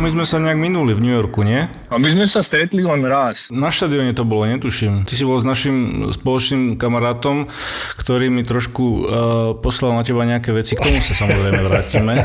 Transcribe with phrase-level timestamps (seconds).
[0.00, 1.68] My sme sa nejak minuli v New Yorku, nie?
[1.92, 3.52] A my sme sa stretli len raz.
[3.52, 5.04] Na štadióne to bolo, netuším.
[5.04, 7.44] Ty si bol s našim spoločným kamarátom,
[8.00, 9.02] ktorý mi trošku uh,
[9.60, 10.72] poslal na teba nejaké veci.
[10.72, 12.16] K tomu sa samozrejme vrátime.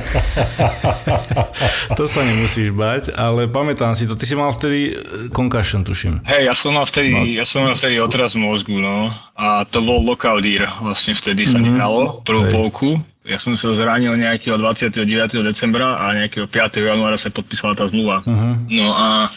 [1.99, 4.15] to sa nemusíš bať, ale pamätám si to.
[4.15, 4.95] Ty si mal vtedy
[5.35, 6.23] concussion, tuším.
[6.23, 7.27] Hej, ja som mal vtedy, no.
[7.27, 9.11] ja som mal vtedy otraz mozgu, no.
[9.35, 9.99] A to bol
[10.39, 11.75] deer, vlastne vtedy sa mm-hmm.
[11.75, 12.53] nehralo, prvú Hej.
[12.55, 12.89] polku.
[13.25, 15.01] Ja som sa zranil nejakého 29.
[15.41, 16.77] decembra a nejakého 5.
[16.77, 18.21] januára sa podpísala tá zmluva.
[18.21, 18.53] Uh-huh.
[18.69, 19.33] No a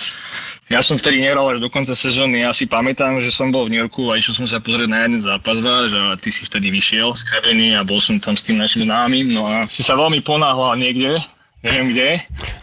[0.69, 2.45] ja som vtedy nehral až do konca sezóny.
[2.45, 5.09] Ja si pamätám, že som bol v New Yorku a išiel som sa pozrieť na
[5.09, 8.45] jeden zápas váš a ty si vtedy vyšiel z kabiny a bol som tam s
[8.45, 9.33] tým našim známym.
[9.33, 11.25] No a si sa veľmi ponáhľal niekde
[11.59, 12.09] Neviem kde.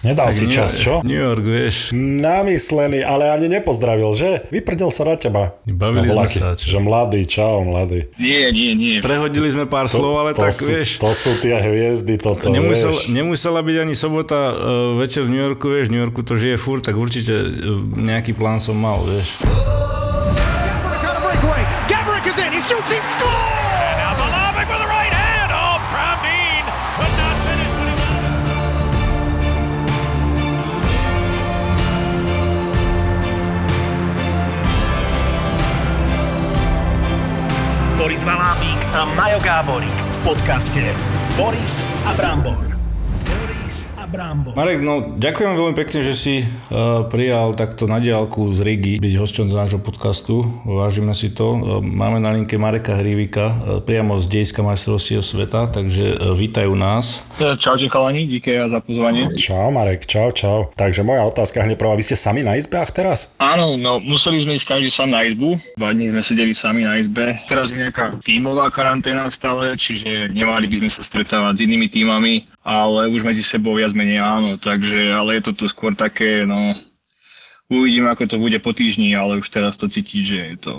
[0.08, 1.04] Nedal tak si New, čas, čo?
[1.04, 1.92] New York, vieš.
[2.00, 4.48] Namyslený, ale ani nepozdravil, že?
[4.48, 5.60] Vyprdel sa na teba.
[5.68, 6.56] Bavili no, sme sa.
[6.56, 6.80] Čo?
[6.80, 8.08] Že mladý, čau, mladý.
[8.16, 9.04] Nie, nie, nie.
[9.04, 11.04] Prehodili sme pár to, slov, ale to tak, sú, vieš.
[11.04, 13.12] To sú tie hviezdy, toto, Nemusel, vieš.
[13.12, 14.56] Nemusela byť ani sobota uh,
[14.96, 15.92] večer v New Yorku, vieš.
[15.92, 19.44] New Yorku to žije furt, tak určite uh, nejaký plán som mal, vieš.
[38.06, 40.94] Boris Valábík a Majo Gáborík v podcaste
[41.34, 42.75] Boris a Brambor.
[44.16, 44.56] Brambor.
[44.56, 49.14] Marek, no ďakujem veľmi pekne, že si uh, prijal takto na diálku z Rigi byť
[49.20, 50.48] hosťom do nášho podcastu.
[50.64, 51.60] Vážime si to.
[51.60, 56.72] Uh, máme na linke Mareka Hrivika uh, priamo z dejska majstrovstiev sveta, takže uh, vítajú
[56.74, 57.28] nás.
[57.36, 59.36] Čaute chalani, díky za pozvanie.
[59.36, 60.72] Čau Marek, čau, čau.
[60.80, 63.36] Takže moja otázka hneď prvá, vy ste sami na izbách teraz?
[63.36, 65.60] Áno, no museli sme ísť každý sám na izbu.
[65.76, 67.36] Dva dní sme sedeli sami na izbe.
[67.52, 72.48] Teraz je nejaká tímová karanténa stále, čiže nemali by sme sa stretávať s inými tímami,
[72.64, 76.78] ale už medzi sebou viac menej áno, takže, ale je to tu skôr také, no,
[77.74, 80.76] uvidím, ako to bude po týždni, ale už teraz to cítiť, že je to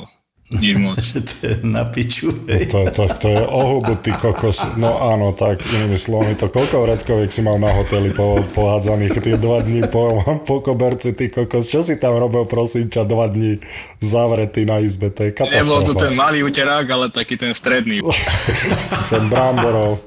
[0.47, 0.95] nič moc.
[1.31, 2.71] to je na piču, hej.
[2.71, 4.63] To, to, to je ohubu, ty kokos.
[4.79, 9.35] No áno, tak inými slovami, to koľko vreckoviek si mal na hoteli po, pohádzaných tie
[9.43, 11.67] dva dní po, po koberci, ty kokos.
[11.67, 13.59] Čo si tam robil, prosím ťa, dva dní
[13.99, 15.67] zavretý na izbe, to je katastrofa.
[15.67, 18.07] Nebol to ten malý uterák, ale taký ten stredný.
[19.11, 19.99] ten bramborov.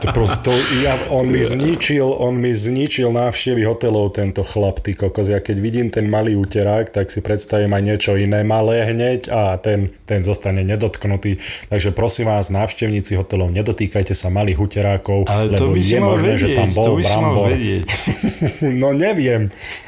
[0.00, 0.52] To proste, to,
[0.82, 5.28] ja, on mi zničil, on mi zničil návštevy hotelov, tento chlap, ty kokos.
[5.30, 9.28] Ja keď vidím ten malý uterák, tak si predstavím aj niečo iné malé hneď hneď
[9.28, 11.36] a ten, ten zostane nedotknutý.
[11.68, 16.24] Takže prosím vás, návštevníci hotelov, nedotýkajte sa malých huterákov, Ale lebo to by je možné,
[16.24, 17.48] vedieť, že tam bol to by brambor.
[18.80, 19.42] no neviem.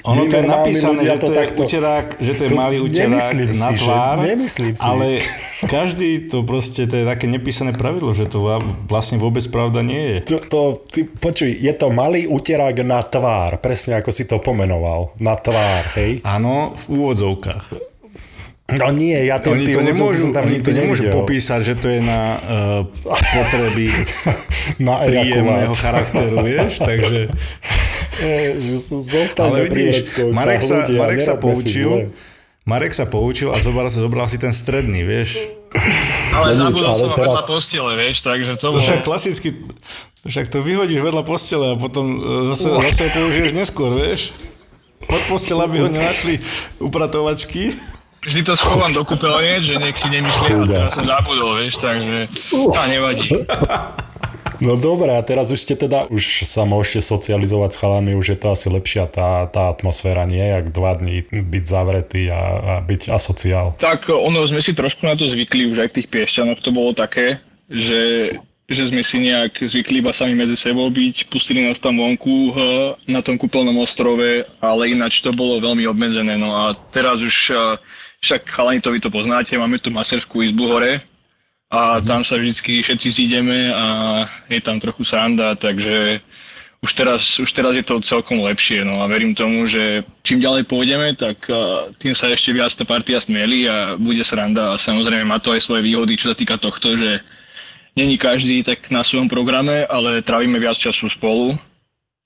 [0.05, 1.61] Ono to je napísané, že to, to je takto...
[1.65, 4.85] uterák, že to je to malý uterák na si, tvár, že, nemyslím si.
[4.85, 5.07] ale
[5.75, 8.43] každý to proste, to je také nepísané pravidlo, že to
[8.91, 10.37] vlastne vôbec pravda nie je.
[10.37, 10.61] To, to,
[10.91, 15.87] ty, počuj, je to malý uterák na tvár, presne ako si to pomenoval, na tvár,
[15.97, 16.19] hej?
[16.27, 17.92] Áno, v úvodzovkách.
[18.79, 22.01] No nie, ja to, oni to nemôžu, tam oni to nemôžu popísať, že to je
[22.01, 23.93] na uh, potreby
[24.87, 27.29] na príjemného charakteru, vieš, takže...
[29.03, 29.99] Zostaňme pri
[30.31, 32.13] Marek sa, ľudia, Marek sa poučil,
[32.63, 35.35] Marek sa poučil a zobral, zobral si ten stredný, vieš.
[36.31, 37.19] Ale zabudol som teraz...
[37.19, 38.85] vedľa postele, vieš, takže to bolo...
[38.85, 39.49] Však klasicky,
[40.29, 44.37] však to vyhodíš vedľa postele a potom e, zase, zase použiješ neskôr, vieš.
[45.03, 46.39] Pod postel, aby ho nenašli
[46.79, 47.75] upratovačky
[48.23, 52.31] vždy to schovám do kúpeľne, že nech si nemyslí, a teraz som zabudol, vieš, takže
[52.51, 53.29] to nevadí.
[54.63, 58.39] No dobré, a teraz už ste teda, už sa môžete socializovať s chalami, už je
[58.39, 60.39] to asi lepšia tá, tá atmosféra, nie?
[60.39, 63.75] Jak dva dní byť zavretý a, a byť asociál.
[63.83, 66.95] Tak ono, sme si trošku na to zvykli, už aj v tých piešťanoch to bolo
[66.95, 68.31] také, že
[68.73, 72.57] že sme si nejak zvykli iba sami medzi sebou byť, pustili nás tam vonku
[73.05, 76.41] na tom kúpeľnom ostrove, ale ináč to bolo veľmi obmedzené.
[76.41, 77.53] No a teraz už
[78.23, 81.03] však chalani to vy to poznáte, máme tu maserskú izbu hore
[81.69, 82.07] a mm.
[82.07, 83.87] tam sa vždycky všetci zídeme a
[84.47, 86.23] je tam trochu sranda, takže
[86.83, 88.83] už teraz, už teraz je to celkom lepšie.
[88.83, 91.47] No a verím tomu, že čím ďalej pôjdeme, tak
[92.03, 95.63] tým sa ešte viac tá partia smeli a bude sranda a samozrejme má to aj
[95.63, 97.23] svoje výhody, čo sa týka tohto, že
[97.95, 101.55] není každý tak na svojom programe, ale trávime viac času spolu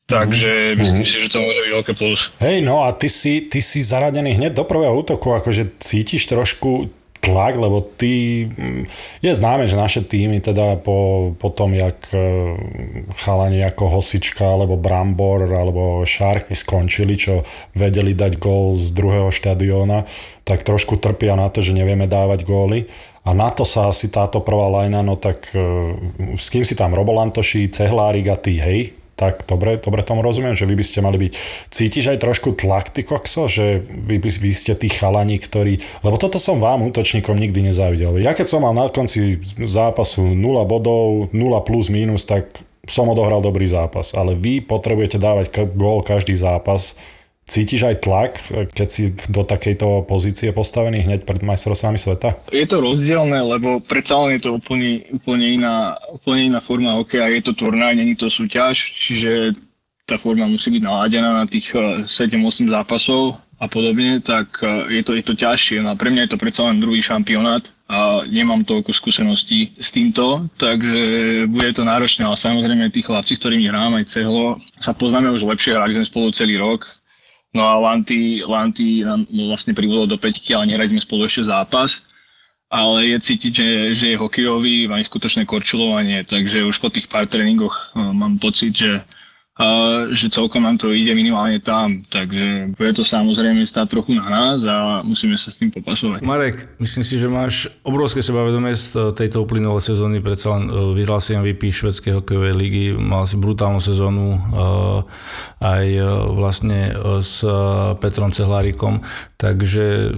[0.07, 0.79] Takže mm-hmm.
[0.79, 2.31] myslím si, že to môže byť veľké plus.
[2.39, 6.95] Hej, no a ty si, ty si zaradený hneď do prvého útoku, akože cítiš trošku
[7.19, 8.87] tlak, lebo ty, mm,
[9.19, 12.23] je známe, že naše týmy teda po, po tom, jak e,
[13.19, 17.43] chalani ako Hosička, alebo Brambor, alebo Sharky skončili, čo
[17.75, 20.07] vedeli dať gól z druhého štadióna,
[20.47, 22.87] tak trošku trpia na to, že nevieme dávať góly.
[23.27, 26.95] A na to sa asi táto prvá lajna, no tak e, s kým si tam
[26.95, 28.95] Robolantoši, Cehlárik a ty, hej?
[29.17, 31.33] Tak dobre, dobre tomu rozumiem, že vy by ste mali byť.
[31.73, 35.81] Cítiš aj trošku tlak, ty kokso, že vy, vy ste tí chalani, ktorí...
[36.05, 38.21] Lebo toto som vám, útočníkom, nikdy nezávidel.
[38.21, 40.37] Ja keď som mal na konci zápasu 0
[40.69, 42.53] bodov, 0 plus minus, tak
[42.85, 44.13] som odohral dobrý zápas.
[44.13, 47.01] Ale vy potrebujete dávať gól každý zápas
[47.47, 48.43] Cítiš aj tlak,
[48.75, 52.35] keď si do takejto pozície postavený hneď pred majstrovstvami sveta?
[52.51, 57.31] Je to rozdielne, lebo predsa len je to úplne, úplne, iná, úplne iná forma hokeja.
[57.31, 59.55] Je to turnaj, není to súťaž, čiže
[60.11, 65.03] tá forma musí byť naladená na tých 7-8 eh, zápasov a podobne, tak eh, je
[65.07, 65.87] to, je to ťažšie.
[65.87, 69.95] No a pre mňa je to predsa len druhý šampionát a nemám toľko skúseností s
[69.95, 74.91] týmto, takže bude to náročné, ale samozrejme tí chlapci, s ktorými hrám aj cehlo, sa
[74.91, 76.87] poznáme už lepšie, hrali sme spolu celý rok,
[77.57, 82.05] No a Lanty, Lanty nám vlastne privolo do peťky, ale nehrali sme spolu ešte zápas.
[82.69, 87.31] Ale je cítiť, že, že je hokejový, má skutočné korčulovanie, takže už po tých pár
[87.31, 89.07] tréningoch uh, mám pocit, že
[90.13, 92.05] že celkom nám to ide minimálne tam.
[92.13, 96.21] Takže bude to samozrejme stáť trochu na nás a musíme sa s tým popasovať.
[96.21, 101.25] Marek, myslím si, že máš obrovské sebavedomie z tejto uplynulej sezóny, predsa len e, vyhral
[101.25, 104.39] si MVP švedskej hokejovej ligy, mal si brutálnu sezónu e,
[105.65, 106.05] aj e,
[106.37, 106.93] vlastne
[107.25, 107.41] s
[107.97, 109.01] Petrom Cehlárikom,
[109.41, 110.13] takže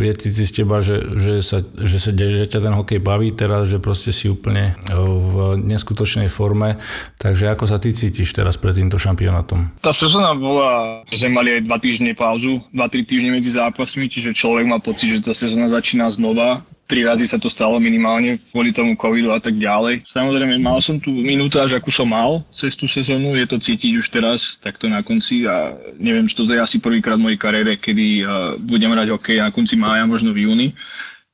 [0.00, 3.68] je cítiť z teba, že, že, sa, že, sa, že ťa ten hokej baví teraz,
[3.68, 6.80] že proste si úplne v neskutočnej forme,
[7.20, 9.82] takže ako sa ty cítiš teraz pred týmto šampionátom?
[9.82, 14.38] Tá sezóna bola, že sme mali aj dva týždne pauzu, 2-3 týždne medzi zápasmi, čiže
[14.38, 16.62] človek má pocit, že tá sezóna začína znova.
[16.88, 20.08] Tri razy sa to stalo minimálne kvôli tomu covidu a tak ďalej.
[20.08, 24.06] Samozrejme, mal som tu minútaž, akú som mal cez tú sezónu, je to cítiť už
[24.08, 28.24] teraz, takto na konci a neviem, čo to je asi prvýkrát v mojej kariére, kedy
[28.24, 30.68] uh, budem hrať hokej na konci mája, možno v júni.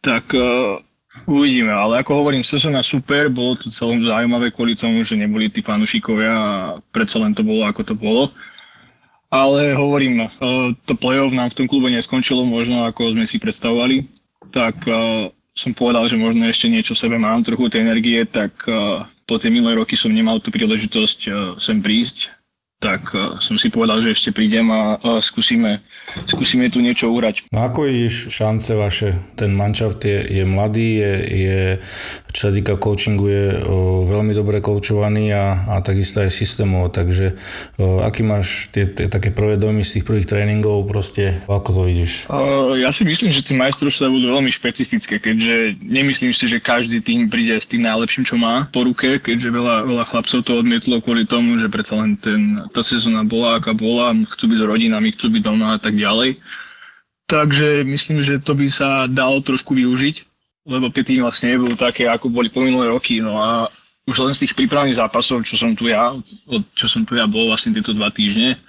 [0.03, 0.83] Tak uh,
[1.23, 5.63] Uvidíme, ale ako hovorím, sezóna super, bolo to celom zaujímavé kvôli tomu, že neboli tí
[5.63, 6.51] fanúšikovia a
[6.91, 8.35] predsa len to bolo ako to bolo.
[9.31, 10.29] Ale hovorím, e,
[10.85, 14.11] to play-off nám v tom klube neskončilo možno ako sme si predstavovali,
[14.51, 19.07] tak e, som povedal, že možno ešte niečo sebe mám, trochu tej energie, tak e,
[19.25, 21.19] po tie minulé roky som nemal tú príležitosť
[21.63, 22.34] sem prísť
[22.85, 25.81] tak uh, som si povedal, že ešte prídem a skúsime,
[26.29, 27.49] skúsime tu niečo urať.
[27.49, 29.17] No ako vidíš šance vaše?
[29.41, 31.61] Ten manšaft je, je mladý, je, je,
[32.37, 37.33] čo sa týka coachingu, je uh, veľmi dobre koučovaný a, a takisto aj systémov, takže
[37.81, 41.83] uh, aký máš tie, tie také prvé dojmy z tých prvých tréningov, proste ako to
[41.89, 42.29] vidíš?
[42.75, 47.31] Ja si myslím, že tie majstrovstvá budú veľmi špecifické, keďže nemyslím si, že každý tým
[47.31, 51.25] príde s tým najlepším, čo má po ruke, keďže veľa, veľa chlapcov to odmietlo kvôli
[51.25, 55.31] tomu, že predsa len ten tá sezóna bola, aká bola, chcú byť s rodinami, chcú
[55.31, 56.43] byť doma a tak ďalej.
[57.31, 60.17] Takže myslím, že to by sa dalo trošku využiť,
[60.69, 63.23] lebo tie tým vlastne nebudú také, ako boli po minulé roky.
[63.23, 63.73] No a
[64.05, 66.13] už len z tých prípravných zápasov, čo som tu ja,
[66.77, 68.61] čo som tu ja bol vlastne tieto dva týždne,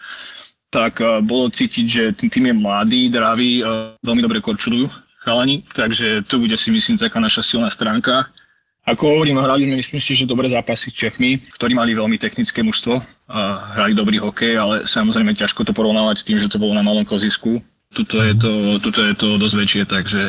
[0.71, 4.87] tak uh, bolo cítiť, že ten tým je mladý, dravý, uh, veľmi dobre korčujú
[5.25, 8.29] chalani, takže to bude si myslím taká naša silná stránka.
[8.85, 12.61] Ako hovorím, hrali sme myslím si, že dobré zápasy s Čechmi, ktorí mali veľmi technické
[12.61, 16.85] mužstvo hrali dobrý hokej, ale samozrejme ťažko to porovnávať s tým, že to bolo na
[16.85, 17.61] malom kozisku.
[17.89, 20.21] Tuto je to, tuto je to dosť väčšie, takže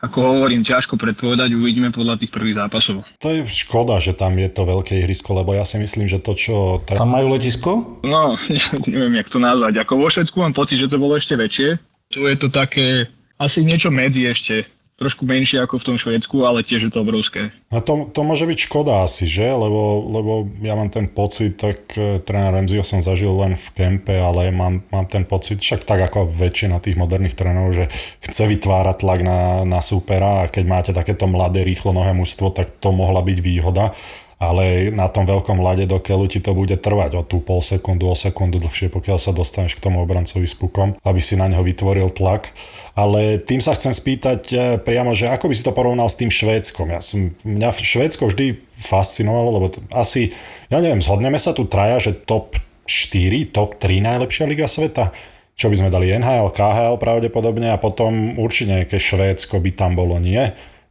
[0.00, 3.04] ako hovorím, ťažko predpovedať, uvidíme podľa tých prvých zápasov.
[3.20, 6.32] To je škoda, že tam je to veľké ihrisko, lebo ja si myslím, že to,
[6.32, 6.80] čo...
[6.88, 8.00] Tam majú letisko?
[8.00, 8.40] No,
[8.88, 9.84] neviem, jak to nazvať.
[9.84, 11.76] Ako vo Švedsku mám pocit, že to bolo ešte väčšie.
[12.16, 14.64] Tu je to také, asi niečo medzi ešte
[15.00, 17.48] trošku menšie ako v tom Švédsku, ale tiež je to obrovské.
[17.72, 19.48] A to, to môže byť škoda asi, že?
[19.48, 24.12] Lebo, lebo ja mám ten pocit, tak e, tréner Remzio som zažil len v kempe,
[24.12, 27.88] ale mám, mám ten pocit, však tak ako väčšina tých moderných trénerov, že
[28.20, 32.68] chce vytvárať tlak na, na supera a keď máte takéto mladé, rýchlo nohé mužstvo, tak
[32.76, 33.96] to mohla byť výhoda
[34.40, 38.08] ale na tom veľkom lade do keľu ti to bude trvať o tú pol sekundu,
[38.08, 41.60] o sekundu dlhšie, pokiaľ sa dostaneš k tomu obrancovi s pukom, aby si na neho
[41.60, 42.48] vytvoril tlak.
[42.96, 46.32] Ale tým sa chcem spýtať eh, priamo, že ako by si to porovnal s tým
[46.32, 46.88] Švédskom.
[46.88, 50.32] Ja som, mňa Švédsko vždy fascinovalo, lebo to, asi,
[50.72, 52.56] ja neviem, zhodneme sa tu traja, že top
[52.88, 55.12] 4, top 3 najlepšia liga sveta
[55.60, 60.16] čo by sme dali NHL, KHL pravdepodobne a potom určite nejaké Švédsko by tam bolo,
[60.16, 60.40] nie?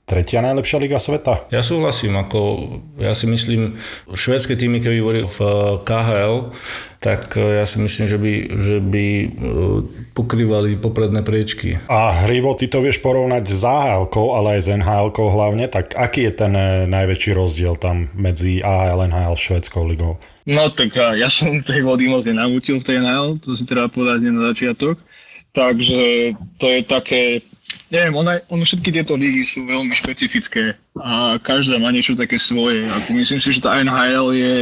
[0.09, 1.45] Tretia najlepšia liga sveta.
[1.53, 2.65] Ja súhlasím, ako
[2.97, 3.77] ja si myslím,
[4.09, 5.53] švédske týmy, keby boli v eh,
[5.85, 6.49] KHL,
[6.97, 9.27] tak eh, ja si myslím, že by, že by eh,
[10.17, 11.77] pokrývali popredné priečky.
[11.85, 16.25] A Hrivo, ty to vieš porovnať s AHL, ale aj s NHL hlavne, tak aký
[16.25, 16.53] je ten
[16.89, 20.17] najväčší rozdiel tam medzi AHL, NHL, švédskou ligou?
[20.49, 24.25] No tak ja som tej vody moc nenamútil v tej NHL, to si treba povedať
[24.25, 24.97] na začiatok.
[25.49, 27.41] Takže to je také
[27.89, 32.85] Neviem, ono, ono všetky tieto lígy sú veľmi špecifické a každá má niečo také svoje.
[32.85, 34.55] Ako myslím si, že tá NHL je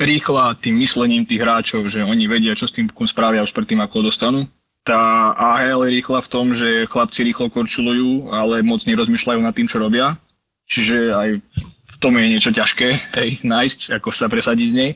[0.00, 4.08] rýchla tým myslením tých hráčov, že oni vedia, čo s tým spravia už predtým, ako
[4.08, 4.48] dostanú.
[4.84, 9.64] Tá AHL je rýchla v tom, že chlapci rýchlo korčulujú, ale moc nerozmýšľajú nad tým,
[9.64, 10.20] čo robia.
[10.68, 11.28] Čiže aj
[11.64, 14.90] v tom je niečo ťažké, hej, nájsť, ako sa presadiť z nej.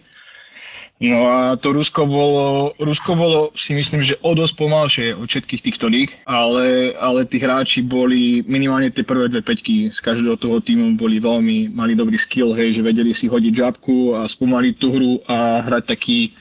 [0.98, 5.62] No a to Rusko bolo, Rusko bolo si myslím, že o dosť pomalšie od všetkých
[5.62, 9.94] týchto líg, ale, ale tí hráči boli minimálne tie prvé dve peťky.
[9.94, 14.18] Z každého toho týmu boli veľmi, mali dobrý skill, hej, že vedeli si hodiť žabku
[14.18, 16.34] a spomaliť tú hru a hrať taký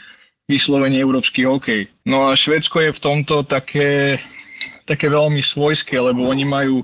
[0.49, 1.93] vyslovene európsky hokej.
[2.09, 4.17] No a Švedsko je v tomto také,
[4.89, 6.81] také veľmi svojské, lebo oni majú,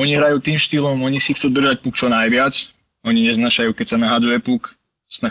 [0.00, 2.56] oni hrajú tým štýlom, oni si chcú držať puk čo najviac,
[3.04, 4.72] oni neznašajú, keď sa nahadzuje puk,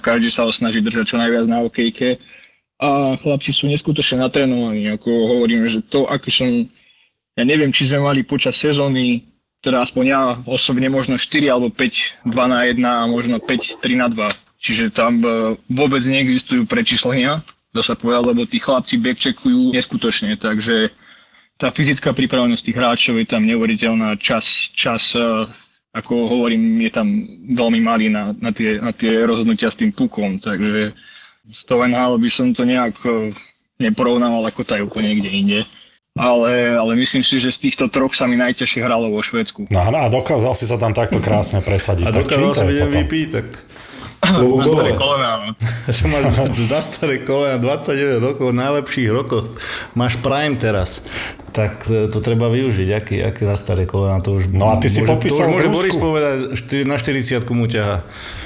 [0.04, 2.20] každý sa ho snaží držať čo najviac na okejke
[2.80, 6.48] a chlapci sú neskutočne natrénovaní, ako hovorím, že to, aký som,
[7.36, 9.28] ja neviem, či sme mali počas sezóny,
[9.60, 14.00] teda aspoň ja osobne možno 4 alebo 5, 2 na 1 a možno 5, 3
[14.00, 14.32] na 2.
[14.60, 17.44] Čiže tam e, vôbec neexistujú prečíslenia,
[17.76, 20.92] to sa povedal, lebo tí chlapci backcheckujú neskutočne, takže
[21.60, 25.48] tá fyzická pripravenosť tých hráčov je tam neuveriteľná, čas, čas e,
[26.00, 27.08] ako hovorím, je tam
[27.52, 30.96] veľmi malý na, na, tie, na tie rozhodnutia s tým pukom, takže
[31.50, 33.34] z toho NHL by som to nejak e,
[33.82, 35.62] neporovnával ako úplne niekde inde.
[36.20, 39.72] Ale, ale myslím si, že z týchto troch sa mi najťažšie hralo vo Švedsku.
[39.72, 42.04] No a dokázal si sa tam takto krásne presadiť.
[42.04, 43.48] A dokázal si MVP, tak
[44.30, 45.32] na staré kolena.
[46.68, 49.48] na staré kolena 29 rokov, najlepších rokoch.
[49.96, 51.02] Máš prime teraz.
[51.50, 52.90] Tak e, to treba využiť.
[52.94, 54.52] Aký, aký na staré kolena to už...
[54.52, 56.38] No a ty si môže, popísal to už môže Boris povedať,
[56.84, 57.98] na 40 mu ťaha.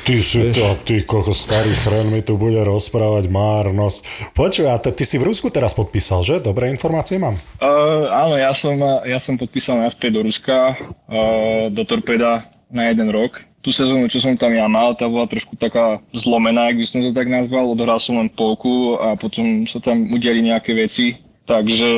[0.06, 4.32] Ty si to, ty koľko starý chren mi tu bude rozprávať márnosť.
[4.38, 6.36] Počuj, a ty si v Rusku teraz podpísal, že?
[6.39, 7.36] Dobré informácie mám.
[7.58, 13.10] Uh, áno, ja som, ja som podpísal naspäť do Ruska, uh, do Torpeda na jeden
[13.10, 16.86] rok tú sezónu, čo som tam ja mal, tá bola trošku taká zlomená, ak by
[16.86, 17.72] som to tak nazval.
[17.72, 21.15] Odohral som len polku a potom sa tam udiali nejaké veci.
[21.48, 21.89] Takže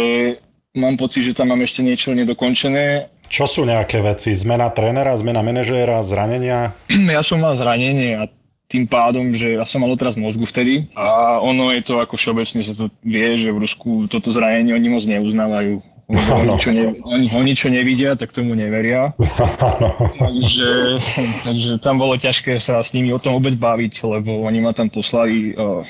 [0.78, 3.10] mám pocit, že tam mám ešte niečo nedokončené.
[3.26, 4.38] Čo sú nejaké veci?
[4.38, 6.78] Zmena trénera, zmena manažéra, zranenia?
[7.16, 8.30] Ja som mal zranenie a
[8.70, 12.66] tým pádom, že ja som mal otraz mozgu vtedy a ono je to ako všeobecne
[12.66, 17.28] sa to vie, že v Rusku toto zranenie oni moc neuznávajú oni čo, ne, oni,
[17.34, 19.18] oni čo nevidia, tak tomu neveria.
[20.22, 21.02] takže,
[21.42, 24.94] takže tam bolo ťažké sa s nimi o tom vôbec baviť, lebo oni ma tam
[24.94, 25.82] poslali uh,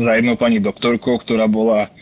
[0.00, 1.92] za jednou pani doktorkou, ktorá bola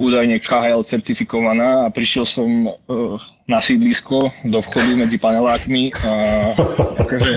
[0.00, 6.12] údajne KHL certifikovaná a prišiel som uh, na sídlisko do vchodu medzi panelákmi a
[7.04, 7.30] akože,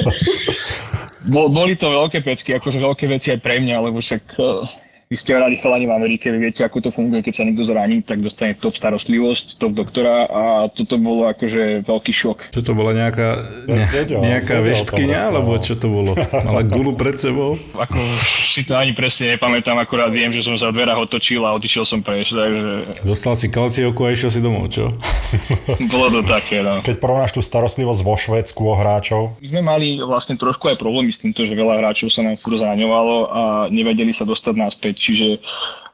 [1.28, 4.64] boli to veľké pecky, akože veľké veci aj pre mňa, lebo však uh,
[5.06, 8.02] vy ste radi chalani v Amerike, vy viete, ako to funguje, keď sa niekto zraní,
[8.02, 10.44] tak dostane top starostlivosť, top doktora a
[10.74, 12.38] toto bolo akože veľký šok.
[12.50, 16.18] Čo to bola nejaká, ne, nejaká veštkynia, alebo čo to bolo?
[16.42, 17.54] Mala gulu pred sebou?
[17.78, 18.02] Ako
[18.50, 21.86] si to ani presne nepamätám, akorát viem, že som sa v dverách otočil a odišiel
[21.86, 22.72] som prejsť, takže...
[23.06, 24.90] Dostal si kalciovku a išiel si domov, čo?
[25.94, 26.82] bolo to také, no.
[26.82, 29.38] Keď porovnáš tú starostlivosť vo Švedsku o hráčov?
[29.38, 32.58] My sme mali vlastne trošku aj problémy s týmto, že veľa hráčov sa nám furt
[32.58, 35.44] zraňovalo a nevedeli sa dostať naspäť Čiže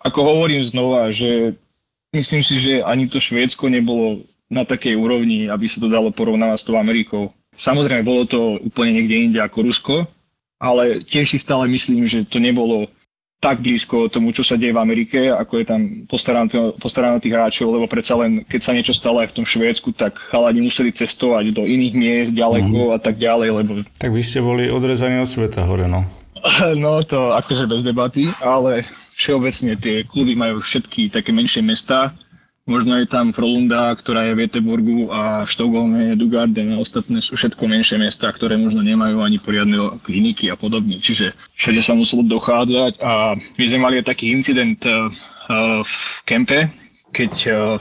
[0.02, 1.58] ako hovorím znova, že
[2.14, 6.58] myslím si, že ani to Švédsko nebolo na takej úrovni, aby sa to dalo porovnávať
[6.60, 7.32] s tou Amerikou.
[7.56, 9.96] Samozrejme, bolo to úplne niekde inde ako Rusko,
[10.60, 12.92] ale tiež si stále myslím, že to nebolo
[13.42, 15.82] tak blízko tomu, čo sa deje v Amerike, ako je tam
[16.78, 20.22] postarané tých hráčov, lebo predsa len, keď sa niečo stalo aj v tom Švédsku, tak
[20.30, 22.96] chalani museli cestovať do iných miest, ďaleko mm-hmm.
[22.96, 23.72] a tak ďalej, lebo...
[23.98, 26.06] Tak vy ste boli odrezaní od sveta hore, no.
[26.84, 28.86] No to akože bez debaty, ale
[29.18, 32.16] všeobecne tie kluby majú všetky také menšie mesta.
[32.70, 37.18] Možno je tam Frolunda, ktorá je v Göteborgu a v Štokholme je Dugarden a ostatné
[37.18, 41.02] sú všetko menšie mesta, ktoré možno nemajú ani poriadne kliniky a podobne.
[41.02, 45.10] Čiže všade sa muselo dochádzať a my sme mali aj taký incident uh,
[45.82, 45.94] v
[46.30, 46.70] kempe,
[47.10, 47.78] keď, uh,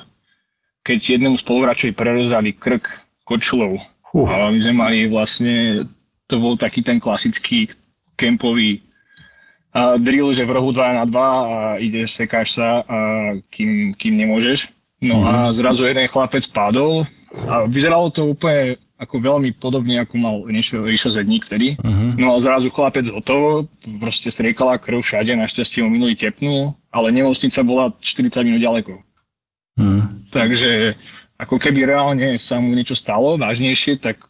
[0.80, 2.88] keď jednému spoluhráčovi prerezali krk
[3.28, 3.84] kočlov.
[4.16, 4.26] Uh.
[4.26, 5.86] A my sme mali vlastne,
[6.24, 7.68] to bol taký ten klasický
[8.20, 8.84] kempový
[9.72, 12.98] a drill, že v rohu 2 na 2 a ideš, sekáš sa, a
[13.48, 14.68] kým, kým nemôžeš.
[15.00, 15.32] No mm-hmm.
[15.32, 15.52] a mhm.
[15.56, 17.08] zrazu jeden chlapec padol
[17.48, 21.80] a vyzeralo to úplne ako veľmi podobne, ako mal Ríšo Zedník vtedy.
[21.80, 22.12] Uh-huh.
[22.20, 23.64] No a zrazu chlapec hotovo,
[23.96, 29.00] proste striekala krv všade, našťastie mu minulý tepnul, ale nemocnica bola 40 minút ďaleko.
[29.80, 30.04] Uh-huh.
[30.36, 31.00] Takže
[31.40, 34.20] ako keby reálne sa mu niečo stalo vážnejšie, tak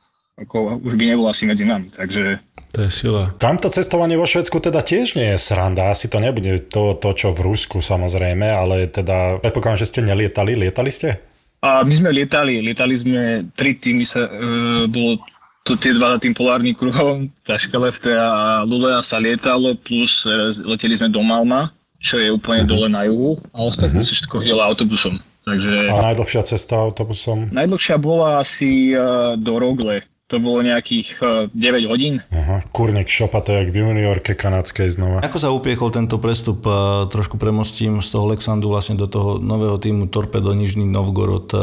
[0.40, 1.92] ako už by nebol asi medzi nami.
[1.92, 3.34] Takže to je sila.
[3.34, 5.90] Tamto cestovanie vo Švedsku teda tiež nie je sranda.
[5.90, 10.54] Asi to nebude to, to čo v Rusku samozrejme, ale teda predpokladám, že ste nelietali.
[10.54, 11.18] Lietali ste?
[11.66, 15.20] A my sme lietali, lietali sme tri týmy, sa, e, bolo
[15.66, 21.12] to tie dva tým polárnym kruhom, Taškelefte a Lulea sa lietalo, plus e, leteli sme
[21.12, 21.68] do Malma,
[22.00, 22.72] čo je úplne uh-huh.
[22.72, 24.08] dole na juhu a ostatní uh-huh.
[24.08, 25.20] všetko videla autobusom.
[25.44, 25.92] Takže...
[25.92, 27.52] A najdlhšia cesta autobusom?
[27.52, 31.18] Najdlhšia bola asi uh, do Rogle, to bolo nejakých
[31.50, 32.22] 9 eh, hodín.
[32.30, 35.26] Aha, kurník šopa, to je jak v juniorke kanadskej znova.
[35.26, 36.62] Ako sa upiechol tento prestup?
[36.62, 41.50] Eh, trošku premostím z toho Lexandu vlastne do toho nového týmu Torpedo Nižný Novgorod.
[41.50, 41.58] Eh,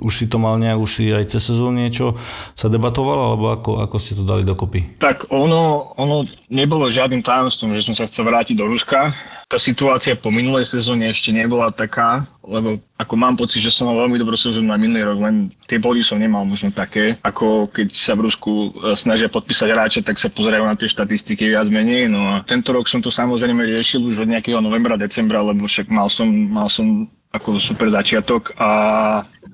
[0.00, 2.16] už si to mal nejak, už si aj cez sezónu niečo
[2.56, 4.96] sa debatoval, alebo ako, ako ste to dali dokopy?
[4.96, 9.12] Tak ono, ono nebolo žiadnym tajomstvom, že som sa chcel vrátiť do Ruska
[9.52, 14.00] tá situácia po minulej sezóne ešte nebola taká, lebo ako mám pocit, že som mal
[14.00, 17.92] veľmi dobrú sezónu na minulý rok, len tie body som nemal možno také, ako keď
[17.92, 22.08] sa v Rusku e, snažia podpísať hráče, tak sa pozerajú na tie štatistiky viac menej.
[22.08, 25.92] No a tento rok som to samozrejme riešil už od nejakého novembra, decembra, lebo však
[25.92, 28.70] mal som, mal som ako super začiatok a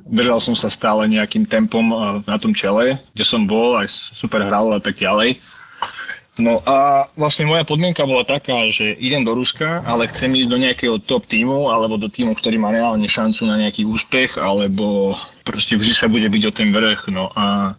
[0.07, 4.47] držal som sa stále nejakým tempom e, na tom čele, kde som bol, aj super
[4.47, 5.43] hral a tak ďalej.
[6.38, 10.59] No a vlastne moja podmienka bola taká, že idem do Ruska, ale chcem ísť do
[10.59, 15.75] nejakého top týmu, alebo do týmu, ktorý má reálne šancu na nejaký úspech, alebo proste
[15.75, 17.11] vždy sa bude byť o ten vrch.
[17.11, 17.75] No a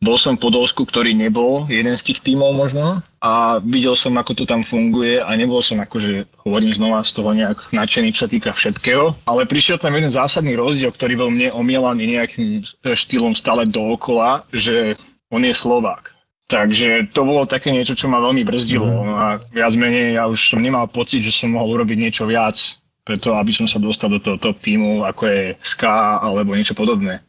[0.00, 4.32] bol som po Dolsku, ktorý nebol jeden z tých tímov možno a videl som, ako
[4.32, 8.32] to tam funguje a nebol som akože, hovorím znova, z toho nejak nadšený, čo sa
[8.32, 9.20] týka všetkého.
[9.28, 14.96] Ale prišiel tam jeden zásadný rozdiel, ktorý bol mne omielaný nejakým štýlom stále dookola, že
[15.28, 16.19] on je Slovák.
[16.50, 18.90] Takže to bolo také niečo, čo ma veľmi brzdilo.
[18.90, 19.14] Mm.
[19.14, 22.58] A viac menej ja už som nemal pocit, že som mohol urobiť niečo viac,
[23.06, 25.86] preto aby som sa dostal do toho top týmu, ako je SK
[26.18, 27.22] alebo niečo podobné.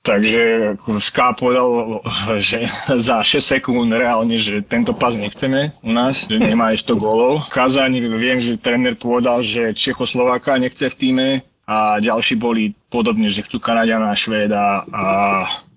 [0.00, 2.00] Takže SK povedal,
[2.40, 2.64] že
[3.08, 7.44] za 6 sekúnd reálne, že tento pas nechceme u nás, že nemá 100 gólov.
[7.46, 11.28] V Kazani viem, že tréner povedal, že Čechoslováka nechce v týme
[11.68, 15.04] a ďalší boli podobne, že chcú Kanadiana, Švéda a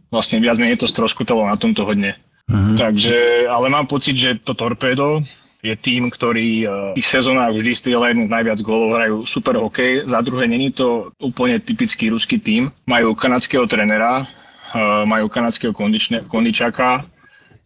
[0.08, 2.16] vlastne viac menej to stroskutalo na tomto hodne.
[2.50, 2.78] Mm-hmm.
[2.78, 3.18] Takže,
[3.48, 5.22] ale mám pocit, že to Torpedo
[5.62, 9.56] je tým, ktorý eh, v tých sezónach vždy strieľa jednu z najviac gólov, hrajú super
[9.62, 10.10] hokej.
[10.10, 12.74] Za druhé, není to úplne typický ruský tým.
[12.90, 14.26] Majú kanadského trenera,
[14.74, 15.72] eh, majú kanadského
[16.28, 17.06] kondičaka,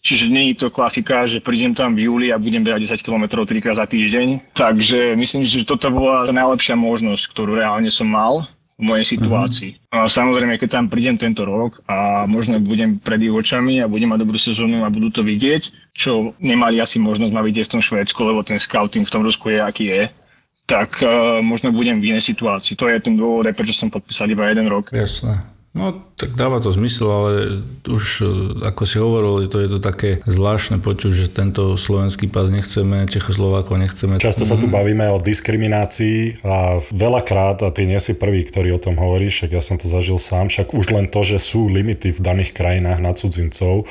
[0.05, 3.41] Čiže nie je to klasika, že prídem tam v júli a budem behať 10 km
[3.41, 4.53] 3 krát za týždeň.
[4.53, 9.71] Takže myslím že toto bola najlepšia možnosť, ktorú reálne som mal v mojej situácii.
[9.79, 9.95] Mm-hmm.
[9.95, 14.11] A samozrejme, keď tam prídem tento rok a možno budem pred ich očami a budem
[14.11, 17.83] mať dobrú sezónu a budú to vidieť, čo nemali asi možnosť ma vidieť v tom
[17.83, 20.03] Švédsku, lebo ten scouting v tom Rusku je, aký je,
[20.67, 22.75] tak uh, možno budem v inej situácii.
[22.75, 24.91] To je ten dôvod, prečo som podpísal iba jeden rok.
[24.91, 25.54] Jasné.
[25.75, 27.31] No, tak dáva to zmysel, ale
[27.83, 28.27] už, e,
[28.63, 33.83] ako si hovoril, to je to také zvláštne počuť, že tento slovenský pás nechceme, Čechoslovákov
[33.83, 34.15] nechceme.
[34.23, 34.73] Často sa tu mhm.
[34.73, 39.51] bavíme o diskriminácii a veľakrát, a ty nie si prvý, ktorý o tom hovorí, však
[39.51, 43.03] ja som to zažil sám, však už len to, že sú limity v daných krajinách
[43.03, 43.83] na cudzincov,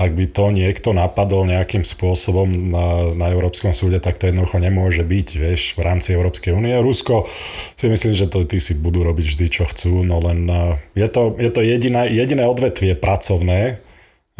[0.00, 5.04] ak by to niekto napadol nejakým spôsobom na, na Európskom súde, tak to jednoducho nemôže
[5.04, 6.72] byť, vieš, v rámci Európskej únie.
[6.80, 7.28] Rusko
[7.76, 10.48] si myslím, že to tí si budú robiť vždy, čo chcú, no len
[10.96, 13.76] je to, je to jediné, jediné odvetvie pracovné,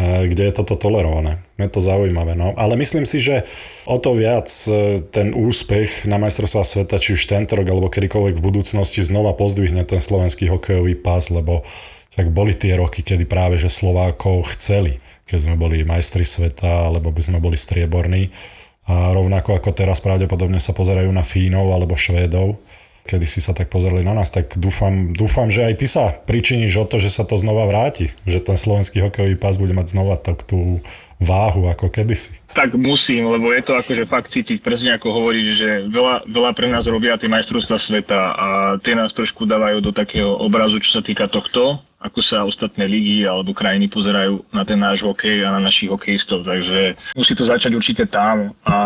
[0.00, 1.44] kde je toto tolerované.
[1.60, 2.32] Je to zaujímavé.
[2.32, 2.56] No.
[2.56, 3.44] Ale myslím si, že
[3.84, 8.40] o to viac e, ten úspech na majstrovstvá sveta, či už tento rok alebo kedykoľvek
[8.40, 11.68] v budúcnosti znova pozdvihne ten slovenský hokejový pás, lebo
[12.14, 14.98] tak boli tie roky, kedy práve že Slovákov chceli
[15.30, 18.34] keď sme boli majstri sveta, alebo by sme boli strieborní.
[18.90, 22.58] A rovnako ako teraz pravdepodobne sa pozerajú na Fínov alebo Švédov,
[23.06, 26.82] kedy si sa tak pozerali na nás, tak dúfam, dúfam, že aj ty sa pričiníš
[26.82, 30.18] o to, že sa to znova vráti, že ten slovenský hokejový pás bude mať znova
[30.18, 30.82] tak tú
[31.22, 32.42] váhu ako kedysi.
[32.50, 36.66] Tak musím, lebo je to akože fakt cítiť, presne ako hovoríš, že veľa, veľa pre
[36.66, 38.48] nás robia tie majstrovstvá sveta a
[38.82, 43.28] tie nás trošku dávajú do takého obrazu, čo sa týka tohto ako sa ostatné ligy
[43.28, 46.48] alebo krajiny pozerajú na ten náš hokej a na našich hokejistov.
[46.48, 48.78] Takže musí to začať určite tam a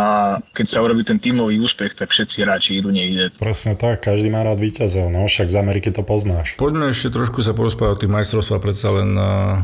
[0.50, 3.30] keď sa urobí ten tímový úspech, tak všetci hráči idú niekde.
[3.38, 6.58] Presne tak, každý má rád víťazov, no však z Ameriky to poznáš.
[6.58, 9.62] Poďme ešte trošku sa porozprávať o tých majstrovstvách, predsa len uh,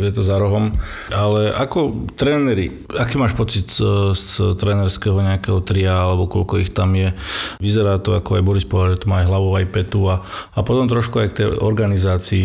[0.00, 0.72] je to za rohom.
[1.12, 6.96] Ale ako tréneri, aký máš pocit z, z trénerského nejakého tria, alebo koľko ich tam
[6.96, 7.12] je?
[7.60, 10.24] Vyzerá to, ako aj Boris povedal, že to má aj hlavu, aj petu a,
[10.56, 12.44] a potom trošku aj k tej organizácii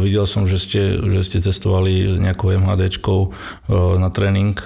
[0.00, 3.20] videl som, že ste, že ste cestovali nejakou MHDčkou
[4.00, 4.56] na tréning,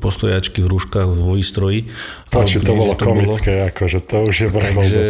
[0.00, 1.88] postojačky v rúškach vo výstroji.
[2.34, 3.70] Počuť, to bolo to komické, bolo.
[3.70, 5.00] akože to už je vrchol do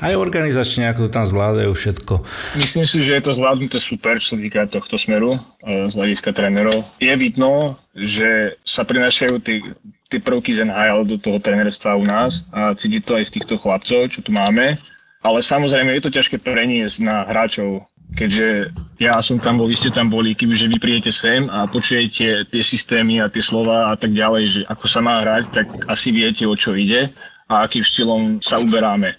[0.00, 2.24] Aj organizačne, ako to tam zvládajú všetko.
[2.56, 6.88] Myslím si, že je to zvládnuté super, čo týka tohto smeru z hľadiska trénerov.
[6.96, 9.60] Je vidno, že sa prinášajú tie,
[10.08, 13.60] tie prvky z NHL do toho trénerstva u nás a cíti to aj z týchto
[13.60, 14.80] chlapcov, čo tu máme.
[15.22, 19.90] Ale samozrejme je to ťažké preniesť na hráčov, keďže ja som tam bol, vy ste
[19.90, 24.14] tam boli, kebyže vy príjete sem a počujete tie systémy a tie slova a tak
[24.14, 27.10] ďalej, že ako sa má hrať, tak asi viete, o čo ide
[27.50, 29.18] a akým štýlom sa uberáme.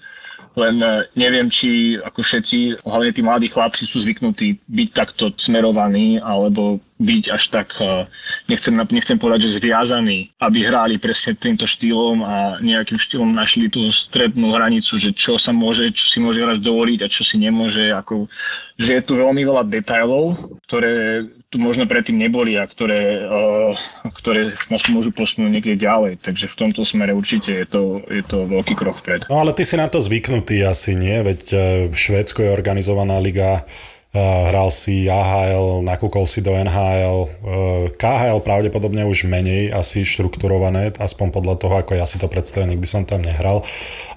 [0.53, 6.21] Len e, neviem, či ako všetci, hlavne tí mladí chlapci sú zvyknutí byť takto smerovaní,
[6.21, 8.07] alebo byť až tak, e,
[8.47, 13.91] nechcem, nechcem povedať, že zviazaní, aby hráli presne týmto štýlom a nejakým štýlom našli tú
[13.91, 17.91] strednú hranicu, že čo sa môže, čo si môže raz dovoliť a čo si nemôže.
[17.91, 18.31] Ako,
[18.79, 23.77] že je tu veľmi veľa detailov, ktoré tu možno predtým neboli a ktoré, uh,
[24.17, 26.25] ktoré nás môžu posunúť niekde ďalej.
[26.25, 29.29] Takže v tomto smere určite je to, je to veľký krok vpred.
[29.29, 31.21] No ale ty si na to zvyknutý asi, nie?
[31.21, 31.59] Veď uh,
[31.93, 33.69] Švédsko je organizovaná liga
[34.13, 37.29] hral si AHL, nakúkol si do NHL, e,
[37.97, 42.85] KHL pravdepodobne už menej asi štrukturované, aspoň podľa toho, ako ja si to predstavím, nikdy
[42.85, 43.65] som tam nehral.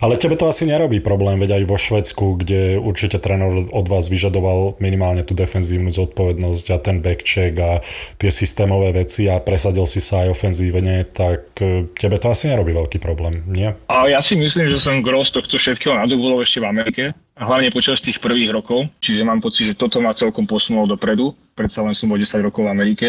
[0.04, 4.12] Ale tebe to asi nerobí problém, veď aj vo Švedsku, kde určite tréner od vás
[4.12, 7.80] vyžadoval minimálne tú defenzívnu zodpovednosť a ten backcheck a
[8.20, 12.76] tie systémové veci a presadil si sa aj ofenzívne, tak e, tebe to asi nerobí
[12.76, 13.72] veľký problém, nie?
[13.88, 17.04] A ja si myslím, že som gros tohto všetkého nadobudol ešte v Amerike
[17.36, 21.84] hlavne počas tých prvých rokov, čiže mám pocit, že toto ma celkom posunulo dopredu, predsa
[21.84, 23.08] len som bol 10 rokov v Amerike,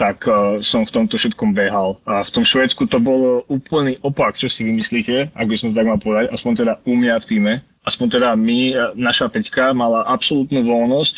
[0.00, 2.00] tak uh, som v tomto všetkom behal.
[2.08, 5.76] A v tom Švedsku to bolo úplný opak, čo si vymyslíte, ak by som to
[5.76, 7.52] tak mal povedať, aspoň teda u mňa v týme.
[7.80, 11.14] Aspoň teda my, e, naša peťka mala absolútnu voľnosť.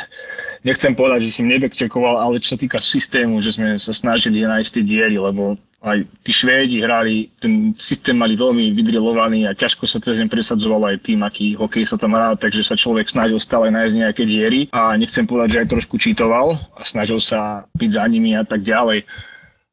[0.68, 4.68] Nechcem povedať, že som nebekčekoval, ale čo sa týka systému, že sme sa snažili nájsť
[4.68, 9.96] tie diery, lebo aj tí Švédi hrali, ten systém mali veľmi vydrilovaný a ťažko sa
[9.96, 13.94] to presadzoval aj tým, aký hokej sa tam hral, takže sa človek snažil stále nájsť
[13.96, 18.36] nejaké diery a nechcem povedať, že aj trošku čítoval a snažil sa byť za nimi
[18.36, 19.08] a tak ďalej.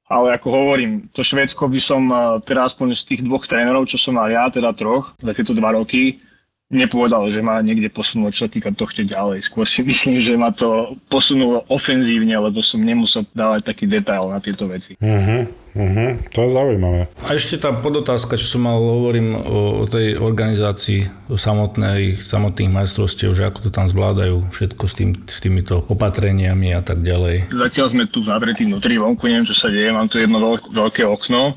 [0.07, 2.07] Ale ako hovorím, to Švédsko by som
[2.47, 5.75] teraz aspoň z tých dvoch trénerov, čo som mal ja, teda troch, za tieto dva
[5.75, 6.23] roky,
[6.67, 9.47] nepovedal, že ma niekde posunul, čo týka tohto ďalej.
[9.47, 14.39] Skôr si myslím, že ma to posunulo ofenzívne, lebo som nemusel dávať taký detail na
[14.43, 14.99] tieto veci.
[14.99, 17.07] Uh-huh, uh-huh, to je zaujímavé.
[17.23, 22.71] A ešte tá podotázka, čo som mal, hovorím o, o tej organizácii o samotnej, samotných
[22.71, 27.51] majstrovstiev, že ako to tam zvládajú všetko s, tým, s týmito opatreniami a tak ďalej.
[27.51, 30.39] Zatiaľ sme tu zavretí vnútri, vonku neviem, čo sa deje, mám tu jedno
[30.71, 31.55] veľké okno,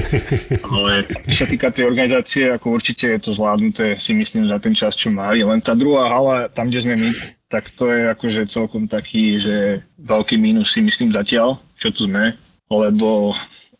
[0.74, 4.58] ale čo sa týka tej organizácie, ako určite je to zvládnuté, si myslím, myslím, za
[4.62, 5.44] ten čas, čo mali.
[5.44, 7.10] Len tá druhá hala, tam, kde sme my,
[7.50, 12.38] tak to je akože celkom taký, že veľký mínus si myslím zatiaľ, čo tu sme,
[12.70, 13.34] lebo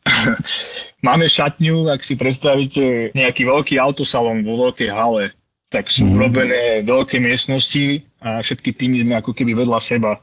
[1.07, 5.33] máme šatňu, ak si predstavíte nejaký veľký autosalon vo veľkej hale,
[5.71, 6.13] tak sú mm.
[6.19, 10.19] urobené veľké miestnosti a všetky týmy sme ako keby vedľa seba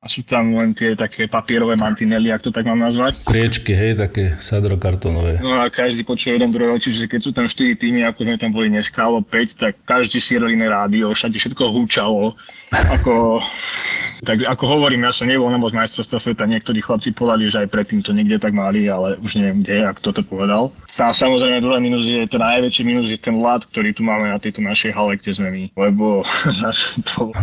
[0.00, 3.20] a sú tam len tie také papierové mantinely, ak to tak mám nazvať.
[3.20, 5.44] Priečky, hej, také sadrokartonové.
[5.44, 8.48] No a každý počuje jeden druhého, čiže keď sú tam 4 týmy, ako sme tam
[8.56, 12.32] boli dneska, alebo 5, tak každý si iné rádio, všade všetko húčalo.
[12.72, 13.44] Ako,
[14.28, 17.68] tak ako hovorím, ja som nebol na moc majstrovstva sveta, niektorí chlapci povedali, že aj
[17.68, 20.72] predtým to niekde tak mali, ale už neviem kde, ak to povedal.
[20.96, 24.40] A samozrejme druhý minus je, ten najväčší minus je ten lad, ktorý tu máme na
[24.40, 26.24] tejto našej hale, kde sme my, lebo
[27.12, 27.36] to,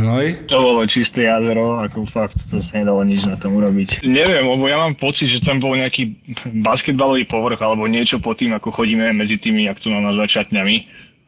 [0.49, 4.07] to bolo čisté jazero, ako fakt to sa nedalo nič na tom urobiť.
[4.07, 6.15] Neviem, lebo ja mám pocit, že tam bol nejaký
[6.63, 10.75] basketbalový povrch alebo niečo po tým, ako chodíme medzi tými, ak to mám nazvať, šatňami.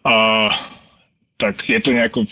[0.07, 0.15] A
[1.39, 2.27] tak je to nejako,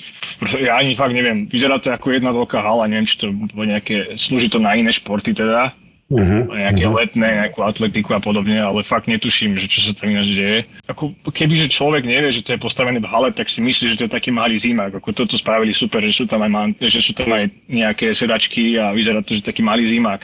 [0.59, 4.19] ja ani fakt neviem, vyzerá to ako jedna veľká hala, neviem, či to bolo nejaké,
[4.19, 5.71] slúži to na iné športy teda,
[6.11, 6.97] uh-huh, nejaké uh-huh.
[6.97, 10.59] letné, nejakú atletiku a podobne, ale fakt netuším, že čo sa tam ináč deje.
[10.87, 14.05] Ako kebyže človek nevie, že to je postavené v hale, tak si myslí, že to
[14.07, 14.95] je taký malý zimák.
[14.95, 18.79] Ako toto spravili super, že sú tam aj, man, že sú tam aj nejaké sedačky
[18.79, 20.23] a vyzerá to, že taký malý zimák.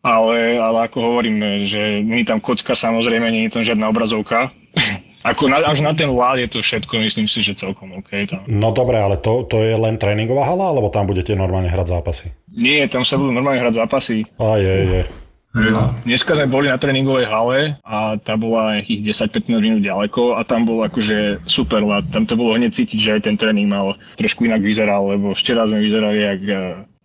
[0.00, 4.48] Ale, ale ako hovorím, že nie tam kocka samozrejme, nie je tam žiadna obrazovka.
[5.20, 8.08] Ako na, až na ten vlád je to všetko, myslím si, že celkom OK.
[8.24, 8.40] Tam.
[8.48, 12.32] No dobre, ale to, to je len tréningová hala, alebo tam budete normálne hrať zápasy?
[12.54, 14.26] Nie, tam sa budú normálne hrať zápasy.
[14.42, 15.02] A je, je.
[15.50, 15.90] No.
[16.06, 20.62] Dneska sme boli na tréningovej hale a tá bola nejakých 10-15 minút ďaleko a tam
[20.62, 22.06] bol akože super lat.
[22.14, 25.66] Tam to bolo hneď cítiť, že aj ten tréning mal trošku inak vyzeral, lebo včera
[25.66, 26.42] sme vyzerali jak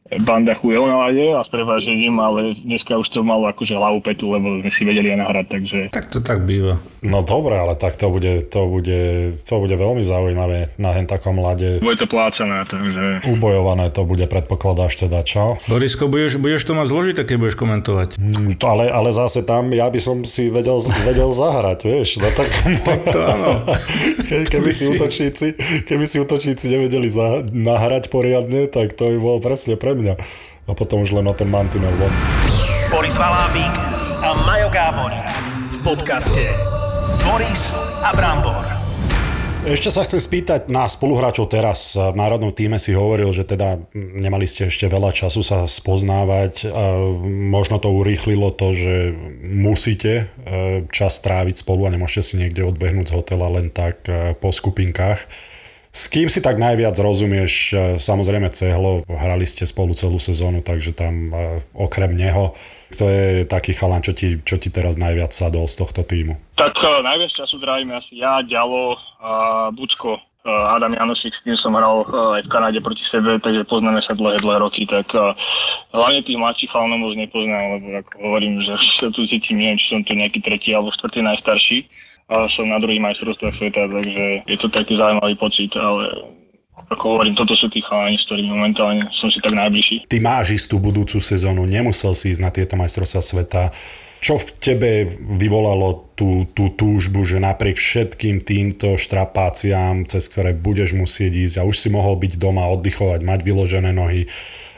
[0.05, 4.29] banda chujel na lade a s prevážením, ale dneska už to malo akože hlavu petu,
[4.29, 5.79] lebo sme si vedeli aj nahrať, takže...
[5.89, 6.77] Tak to tak býva.
[7.01, 9.01] No dobre, ale tak to bude, to bude,
[9.41, 11.81] to bude veľmi zaujímavé na hen takom lade.
[11.81, 13.25] Bude to plácané, takže...
[13.25, 15.57] Ubojované to bude, predpokladáš teda, čo?
[15.65, 18.21] Borisko, budeš, budeš to mať zložité, keď budeš komentovať.
[18.21, 22.29] Mm, to, ale, ale zase tam ja by som si vedel, vedel zahrať, vieš, na
[22.29, 22.77] takom...
[23.09, 23.51] to áno.
[24.29, 25.47] Ke, keby, si útočníci,
[25.89, 30.15] keby si útočníci nevedeli za, nahrať poriadne, tak to by bolo presne pre mňa.
[30.65, 32.11] A potom už len na ten mantinel von.
[32.91, 33.73] Boris Valábík
[34.21, 35.27] a Majo Gáborík
[35.71, 36.43] v podcaste
[37.21, 38.65] Boris a Brambor.
[39.65, 41.97] Ešte sa chcem spýtať na spoluhráčov teraz.
[41.97, 46.69] V národnom týme si hovoril, že teda nemali ste ešte veľa času sa spoznávať.
[47.25, 53.09] Možno to urýchlilo to, že musíte e, čas tráviť spolu a nemôžete si niekde odbehnúť
[53.09, 55.25] z hotela len tak e, po skupinkách.
[55.95, 57.71] S kým si tak najviac rozumieš?
[57.71, 62.51] E, samozrejme Cehlo, hrali ste spolu celú sezónu, takže tam e, okrem neho,
[62.91, 66.35] kto je taký chalan, čo ti, čo ti teraz najviac sadol z tohto týmu?
[66.59, 69.31] Tak e, najviac času trávime asi ja, Ďalo a
[69.71, 70.19] Bučko.
[70.45, 72.05] Adam Janosik, s tým som hral
[72.37, 75.09] aj v Kanáde proti sebe, takže poznáme sa dlhé, dlhé roky, tak
[75.89, 79.89] hlavne tých mladších chalanov už nepoznám, lebo ako hovorím, že sa tu cítim, neviem, či
[79.89, 81.89] som tu nejaký tretí alebo štvrtý najstarší
[82.25, 86.33] a som na druhých majstrovstvách sveta, takže je to taký zaujímavý pocit, ale
[86.89, 90.05] ako hovorím, toto sú tí chalani, s ktorými momentálne som si tak najbližší.
[90.09, 93.63] Ty máš istú budúcu sezónu, nemusel si ísť na tieto majstrovstvá sveta.
[94.25, 94.91] Čo v tebe
[95.37, 101.67] vyvolalo tú, tú túžbu, že napriek všetkým týmto štrapáciám, cez ktoré budeš musieť ísť a
[101.67, 104.25] už si mohol byť doma, oddychovať, mať vyložené nohy,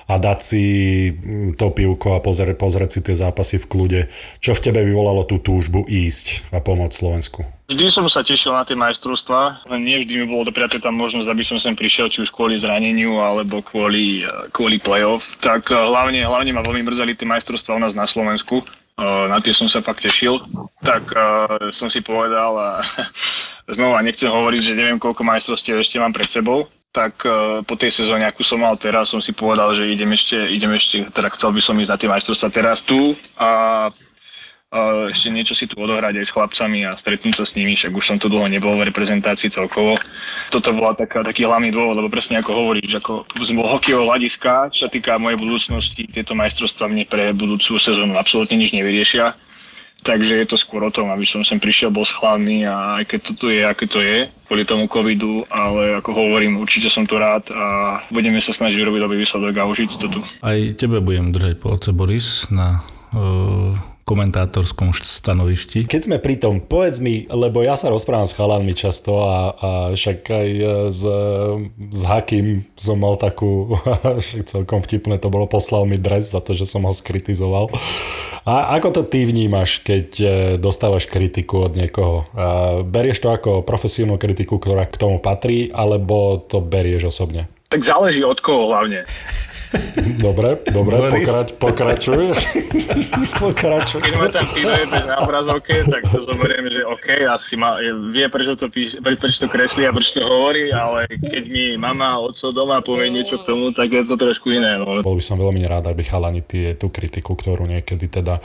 [0.08, 0.64] a dať si
[1.12, 4.02] mm, to pivko a pozrieť, pozrieť si tie zápasy v kľude.
[4.40, 7.44] Čo v tebe vyvolalo tú túžbu ísť a pomôcť Slovensku?
[7.68, 11.28] Vždy som sa tešil na tie majstrovstvá, len nie vždy mi bolo dopriaté tam možnosť,
[11.28, 15.28] aby som sem prišiel, či už kvôli zraneniu alebo kvôli, eh, kvôli play-off.
[15.44, 18.64] Tak eh, hlavne, hlavne ma veľmi mrzeli tie majstrovstvá u nás na Slovensku.
[18.64, 20.40] Eh, na tie som sa fakt tešil.
[20.80, 21.12] Tak
[21.76, 22.70] som si povedal a
[23.76, 27.94] znova nechcem hovoriť, že neviem koľko majstrovstiev ešte mám pred sebou, tak uh, po tej
[27.94, 31.54] sezóne, akú som mal teraz, som si povedal, že idem ešte, idem ešte, teda chcel
[31.54, 33.50] by som ísť na tie majstrovstvá teraz tu a
[33.94, 37.94] uh, ešte niečo si tu odohrať aj s chlapcami a stretnúť sa s nimi, však
[37.94, 39.94] už som tu dlho nebol v reprezentácii celkovo.
[40.50, 44.86] Toto bola taká, taký hlavný dôvod, lebo presne ako hovoríš, ako z hokejového hľadiska, čo
[44.86, 49.38] sa týka mojej budúcnosti, tieto majstrovstvá mne pre budúcu sezónu absolútne nič nevyriešia
[50.06, 53.20] Takže je to skôr o tom, aby som sem prišiel, bol schladný a aj keď
[53.26, 57.20] to tu je, aké to je, kvôli tomu covidu, ale ako hovorím, určite som tu
[57.20, 60.20] rád a budeme sa snažiť robiť dobrý výsledok a užiť to tu.
[60.40, 62.80] Aj tebe budem držať palce, Boris, na
[63.12, 63.76] uh,
[64.08, 65.84] komentátorskom stanovišti.
[65.84, 69.70] Keď sme pri tom, povedz mi, lebo ja sa rozprávam s chalanmi často a, a
[69.92, 71.04] však aj e, s,
[71.92, 73.76] s Hakim som mal takú,
[74.24, 77.68] však celkom vtipné to bolo, poslal mi dres za to, že som ho skritizoval.
[78.48, 82.24] A ako to ty vnímaš, keď e, dostávaš kritiku od niekoho?
[82.88, 87.52] Berieš to ako profesionálnu kritiku, ktorá k tomu patrí, alebo to berieš osobne?
[87.68, 89.04] Tak záleží od koho hlavne.
[90.18, 92.24] Dobre, dobre, pokrač, pokračuj.
[93.44, 94.00] pokračuj.
[94.00, 97.76] Keď ma tam píše na obrazovke, tak to zoberiem, že OK, asi ma,
[98.16, 102.16] vie, prečo to, píš, prečo to kreslí a prečo to hovorí, ale keď mi mama,
[102.16, 104.80] oco doma povie niečo k tomu, tak je to trošku iné.
[104.80, 105.04] No.
[105.04, 108.40] Bol by som veľmi rád, aby chalani tie, tú kritiku, ktorú niekedy teda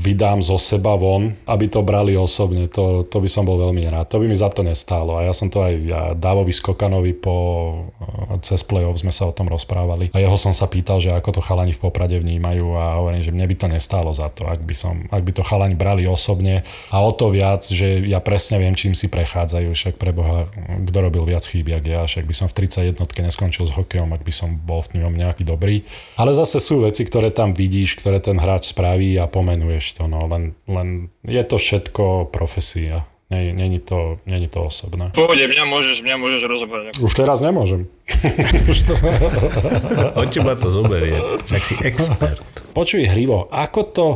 [0.00, 2.70] vydám zo seba von, aby to brali osobne.
[2.70, 4.06] To, to by som bol veľmi rád.
[4.14, 5.18] To by mi za to nestálo.
[5.18, 9.34] A ja som to aj ja, Dávovi Skokanovi po uh, cez play-off sme sa o
[9.34, 10.14] tom rozprávali.
[10.14, 13.34] A jeho som sa pýtal, že ako to chalani v Poprade vnímajú a hovorím, že
[13.34, 16.62] mne by to nestálo za to, ak by, som, ak by to chalani brali osobne.
[16.94, 19.74] A o to viac, že ja presne viem, čím si prechádzajú.
[19.74, 20.46] Však pre Boha,
[20.86, 22.06] kto robil viac chýb, jak ja.
[22.06, 25.42] Však by som v 31 neskončil s hokejom, ak by som bol v ňom nejaký
[25.42, 25.82] dobrý.
[26.14, 30.04] Ale zase sú veci, ktoré tam vidíš, ktoré ten hráč spraví a pomenuješ to.
[30.06, 30.28] No.
[30.28, 33.08] Len, len je to všetko profesia.
[33.30, 35.14] Není to, není to osobné.
[35.14, 36.84] Pohode, mňa môžeš, mňa môžeš rozobrať.
[36.98, 37.86] Už teraz nemôžem.
[40.18, 41.14] Od teba to zoberie,
[41.46, 42.42] však si expert.
[42.74, 44.06] Počuj, Hrivo, ako to,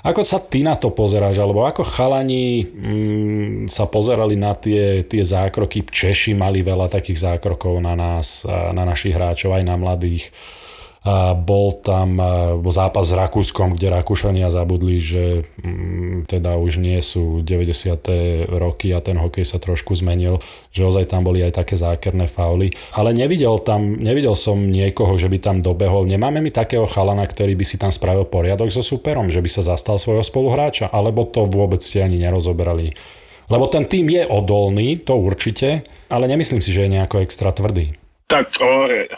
[0.00, 5.20] ako sa ty na to pozeráš, alebo ako chalani mm, sa pozerali na tie, tie
[5.20, 5.84] zákroky?
[5.84, 10.32] Češi mali veľa takých zákrokov na nás, na našich hráčov, aj na mladých
[11.42, 12.14] bol tam
[12.70, 18.46] zápas s Rakúskom, kde Rakúšania zabudli, že mm, teda už nie sú 90.
[18.46, 20.38] roky a ten hokej sa trošku zmenil,
[20.70, 22.70] že ozaj tam boli aj také zákerné fauly.
[22.94, 26.06] Ale nevidel, tam, nevidel som niekoho, že by tam dobehol.
[26.06, 29.74] Nemáme mi takého chalana, ktorý by si tam spravil poriadok so superom, že by sa
[29.74, 32.94] zastal svojho spoluhráča, alebo to vôbec ste ani nerozoberali.
[33.50, 38.01] Lebo ten tým je odolný, to určite, ale nemyslím si, že je nejako extra tvrdý.
[38.32, 38.48] Tak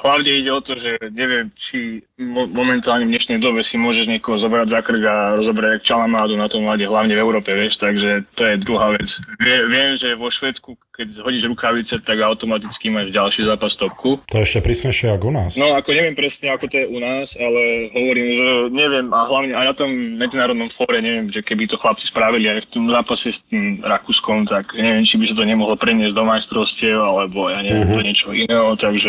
[0.02, 4.42] hlavne ide o to, že neviem, či mo- momentálne v dnešnej dobe si môžeš niekoho
[4.42, 8.26] zobrať za krk a rozobrať jak čalamádu na tom mlade, hlavne v Európe, vieš, takže
[8.34, 9.06] to je druhá vec.
[9.38, 14.18] Vie, viem, že vo Švedsku, keď hodíš rukavice, tak automaticky máš ďalší zápas topku.
[14.30, 15.54] To je ešte prísnejšie ako u nás.
[15.62, 19.54] No ako neviem presne, ako to je u nás, ale hovorím, že neviem a hlavne
[19.54, 23.30] aj na tom medzinárodnom fóre, neviem, že keby to chlapci spravili aj v tom zápase
[23.30, 27.62] s tým Rakúskom, tak neviem, či by sa to nemohlo preniesť do majstrovstiev, alebo ja
[27.62, 27.98] neviem, uh-huh.
[27.98, 29.03] do niečo iného, takže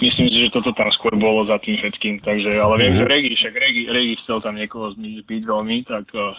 [0.00, 3.06] myslím si, že toto tam skôr bolo za tým všetkým, takže, ale viem, uh-huh.
[3.06, 6.34] že Regi, však Regi, Regi chcel tam niekoho byť veľmi, tak uh,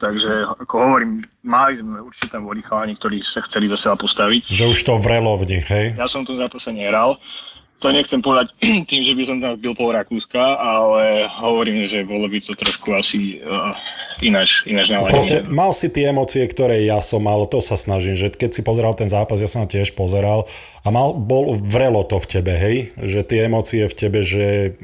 [0.00, 4.48] Takže ako hovorím, mali sme určite tam boli chalani, ktorí sa chceli zase postaviť.
[4.48, 5.92] Že už to vrelo v nich, hej?
[5.92, 7.20] Ja som tu zápase nehral,
[7.80, 8.52] to nechcem povedať
[8.90, 12.92] tým, že by som tam zbil pol Rakúska, ale hovorím, že bolo by to trošku
[12.92, 13.72] asi uh,
[14.20, 15.48] ináč, ináč naladenie.
[15.48, 18.92] Mal si tie emócie, ktoré ja som mal, to sa snažím, že keď si pozeral
[18.92, 20.44] ten zápas, ja som tiež pozeral
[20.84, 22.92] a mal, bol, vrelo to v tebe, hej?
[23.00, 24.76] Že tie emócie v tebe, že,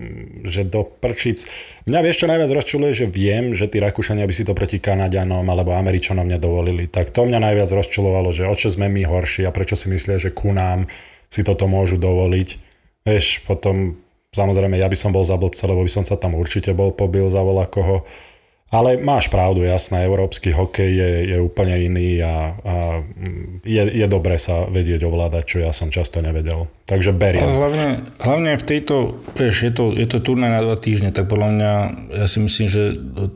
[0.44, 1.44] že do prčic.
[1.84, 5.44] Mňa vieš, čo najviac rozčuluje, že viem, že tí Rakúšania by si to proti Kanadianom
[5.44, 6.88] alebo Američanom nedovolili.
[6.88, 10.16] Tak to mňa najviac rozčulovalo, že o čo sme my horší a prečo si myslia,
[10.16, 10.88] že ku nám
[11.30, 12.65] si toto môžu dovoliť.
[13.06, 14.02] Vieš, potom
[14.34, 17.30] samozrejme ja by som bol za blbca, lebo by som sa tam určite bol pobil
[17.30, 18.02] za voľa koho.
[18.66, 22.74] Ale máš pravdu, jasné, európsky hokej je, je úplne iný a, a
[23.62, 26.66] je, je dobré sa vedieť ovládať, čo ja som často nevedel.
[26.90, 27.46] Takže beriem.
[27.46, 31.48] Hlavne, hlavne v tejto, vieš, je to, je to turnaj na dva týždne, tak podľa
[31.54, 31.72] mňa,
[32.10, 32.82] ja si myslím, že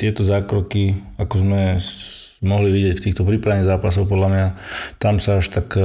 [0.03, 1.79] tieto zákroky, ako sme
[2.43, 4.47] mohli vidieť v týchto prípravných zápasoch, podľa mňa
[4.99, 5.79] tam sa až tak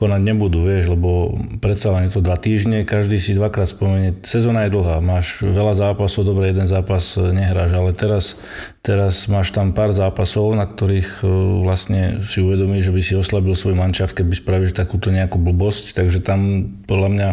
[0.00, 4.64] konať nebudú, vieš, lebo predsa len je to dva týždne, každý si dvakrát spomenie, sezóna
[4.64, 8.40] je dlhá, máš veľa zápasov, dobre, jeden zápas nehráš, ale teraz,
[8.80, 11.24] teraz máš tam pár zápasov, na ktorých e,
[11.60, 16.24] vlastne si uvedomíš, že by si oslabil svoj mančaft, keby spravíš takúto nejakú blbosť, takže
[16.24, 17.28] tam podľa mňa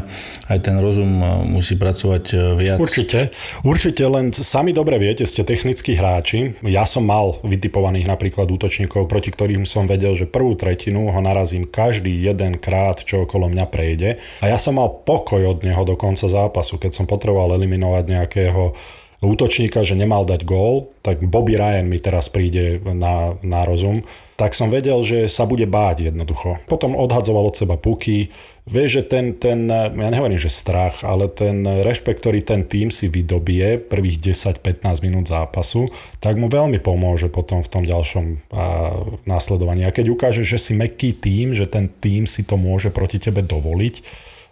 [0.51, 2.83] aj ten rozum e, musí pracovať e, viac.
[2.83, 3.31] Určite,
[3.63, 9.31] určite, len sami dobre viete, ste technickí hráči, ja som mal vytipovaných napríklad útočníkov, proti
[9.31, 14.21] ktorým som vedel, že prvú tretinu ho narazím každý jeden krát, čo okolo mňa prejde.
[14.41, 18.75] A ja som mal pokoj od neho do konca zápasu, keď som potreboval eliminovať nejakého
[19.21, 24.05] útočníka, že nemal dať gól, tak Bobby Ryan mi teraz príde na, na rozum,
[24.37, 26.61] tak som vedel, že sa bude báť jednoducho.
[26.69, 28.29] Potom odhadzoval od seba puky,
[28.67, 33.07] Vieš, že ten, ten, ja nehovorím, že strach, ale ten rešpekt, ktorý ten tým si
[33.07, 35.87] vydobie prvých 10-15 minút zápasu,
[36.19, 38.35] tak mu veľmi pomôže potom v tom ďalšom a,
[39.23, 39.87] následovaní.
[39.87, 43.39] A keď ukáže, že si meký tým, že ten tým si to môže proti tebe
[43.39, 44.03] dovoliť,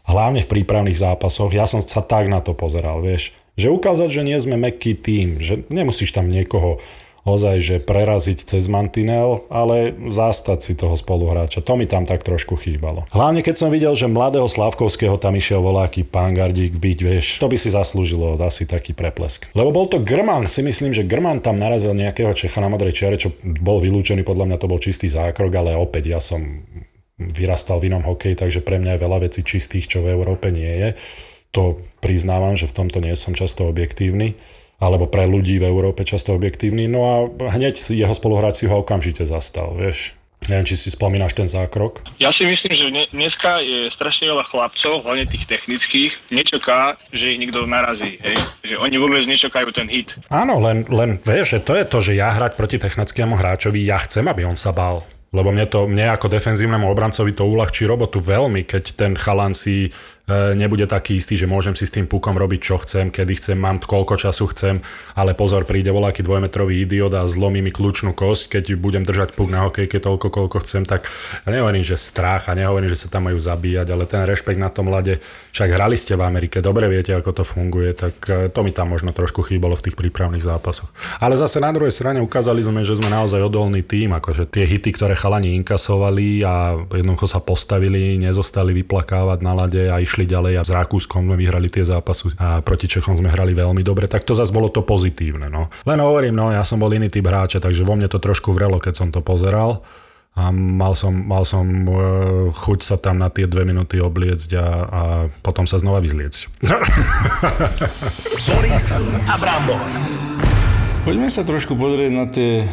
[0.08, 4.24] hlavne v prípravných zápasoch, ja som sa tak na to pozeral, vieš, že ukázať, že
[4.24, 6.80] nie sme meký tým, že nemusíš tam niekoho
[7.26, 11.66] ozaj, že preraziť cez mantinel, ale zastať si toho spoluhráča.
[11.66, 13.10] To mi tam tak trošku chýbalo.
[13.10, 17.50] Hlavne keď som videl, že mladého Slavkovského tam išiel voláky pán Gardík byť, vieš, to
[17.50, 19.50] by si zaslúžilo asi taký preplesk.
[19.58, 23.18] Lebo bol to Grman, si myslím, že Grman tam narazil nejakého Čecha na modrej čiare,
[23.18, 26.62] čo bol vylúčený, podľa mňa to bol čistý zákrok, ale opäť ja som
[27.18, 30.70] vyrastal v inom hokeji, takže pre mňa je veľa vecí čistých, čo v Európe nie
[30.70, 30.90] je.
[31.58, 34.36] To priznávam, že v tomto nie som často objektívny
[34.80, 36.88] alebo pre ľudí v Európe často objektívny.
[36.92, 37.16] No a
[37.56, 40.16] hneď jeho spoluhráč si ho okamžite zastal, vieš.
[40.46, 42.06] Neviem, či si spomínaš ten zákrok.
[42.22, 47.42] Ja si myslím, že dneska je strašne veľa chlapcov, hlavne tých technických, nečaká, že ich
[47.42, 48.22] nikto narazí.
[48.22, 48.38] Hej?
[48.62, 50.14] Že oni vôbec nečakajú ten hit.
[50.30, 53.98] Áno, len, len vieš, že to je to, že ja hrať proti technickému hráčovi, ja
[54.06, 55.02] chcem, aby on sa bál.
[55.36, 59.92] Lebo mne to, mne ako defenzívnemu obrancovi to uľahčí robotu veľmi, keď ten chalan si
[60.26, 63.54] E, nebude taký istý, že môžem si s tým pukom robiť čo chcem, kedy chcem,
[63.62, 64.82] mám koľko času chcem,
[65.14, 69.54] ale pozor, príde voľaký dvojmetrový idiot a zlomí mi kľúčnú kosť, keď budem držať puk
[69.54, 71.06] na hokejke toľko, koľko chcem, tak
[71.46, 74.74] ja nehovorím, že strach a nehovorím, že sa tam majú zabíjať, ale ten rešpekt na
[74.74, 75.22] tom lade,
[75.54, 78.98] však hrali ste v Amerike, dobre viete, ako to funguje, tak e, to mi tam
[78.98, 80.90] možno trošku chýbalo v tých prípravných zápasoch.
[81.22, 84.90] Ale zase na druhej strane ukázali sme, že sme naozaj odolný tým, akože tie hity,
[84.90, 90.64] ktoré chalani inkasovali a jednoducho sa postavili, nezostali vyplakávať na lade a išli ďalej a
[90.64, 94.38] s Rakúskom sme vyhrali tie zápasy a proti Čechom sme hrali veľmi dobre, tak to
[94.38, 95.50] zase bolo to pozitívne.
[95.50, 95.74] No.
[95.90, 98.78] Len hovorím, no ja som bol iný typ hráča, takže vo mne to trošku vrelo,
[98.78, 99.82] keď som to pozeral
[100.38, 101.98] a mal som, mal som uh,
[102.54, 105.02] chuť sa tam na tie dve minúty obliecť a, a
[105.42, 106.62] potom sa znova vyzliecť.
[108.54, 108.94] Boris
[109.26, 109.82] Abramov.
[111.02, 112.68] Poďme sa trošku pozrieť na tie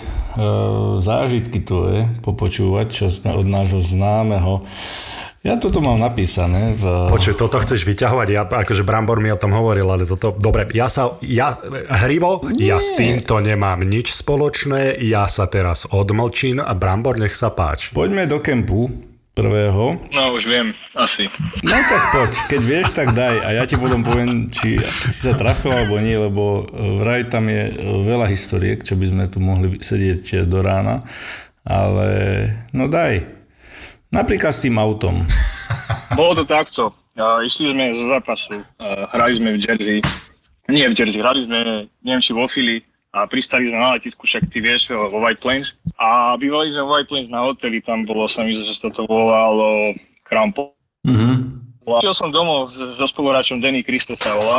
[1.02, 4.64] zážitky tvoje, popočúvať, čo sme od nášho známeho
[5.42, 7.10] ja toto mám napísané v...
[7.10, 10.86] Počuj, toto chceš vyťahovať, ja akože Brambor mi o tom hovoril, ale toto, dobre, ja
[10.86, 11.58] sa, ja,
[12.06, 12.70] Hrivo, Nie.
[12.70, 17.90] ja s týmto nemám nič spoločné, ja sa teraz odmlčím a Brambor nech sa páči.
[17.90, 19.96] Poďme do kempu prvého.
[20.12, 21.24] No už viem, asi.
[21.64, 24.76] No tak poď, keď vieš, tak daj a ja ti potom poviem, či
[25.08, 26.68] si sa trafil alebo nie, lebo
[27.00, 31.00] vraj tam je veľa historiek, čo by sme tu mohli sedieť do rána,
[31.64, 32.08] ale
[32.76, 33.24] no daj.
[34.12, 35.24] Napríklad s tým autom.
[36.12, 36.92] Bolo to takto.
[37.16, 38.60] Išli sme zo zápasu,
[39.16, 39.98] hrali sme v Jersey,
[40.68, 44.48] nie v Jersey, hrali sme, neviem či vo Philly, a pristali sme na letisku, však
[44.48, 45.76] ty vieš, vo White Plains.
[46.00, 49.04] A bývali sme v White Plains na hoteli, tam bolo, sa mi že sa to
[49.04, 49.92] volalo
[50.24, 50.72] Krampo.
[51.04, 51.36] Mm-hmm.
[52.00, 54.58] Šiel som domov so spoluhráčom Denny Kristo sa volá.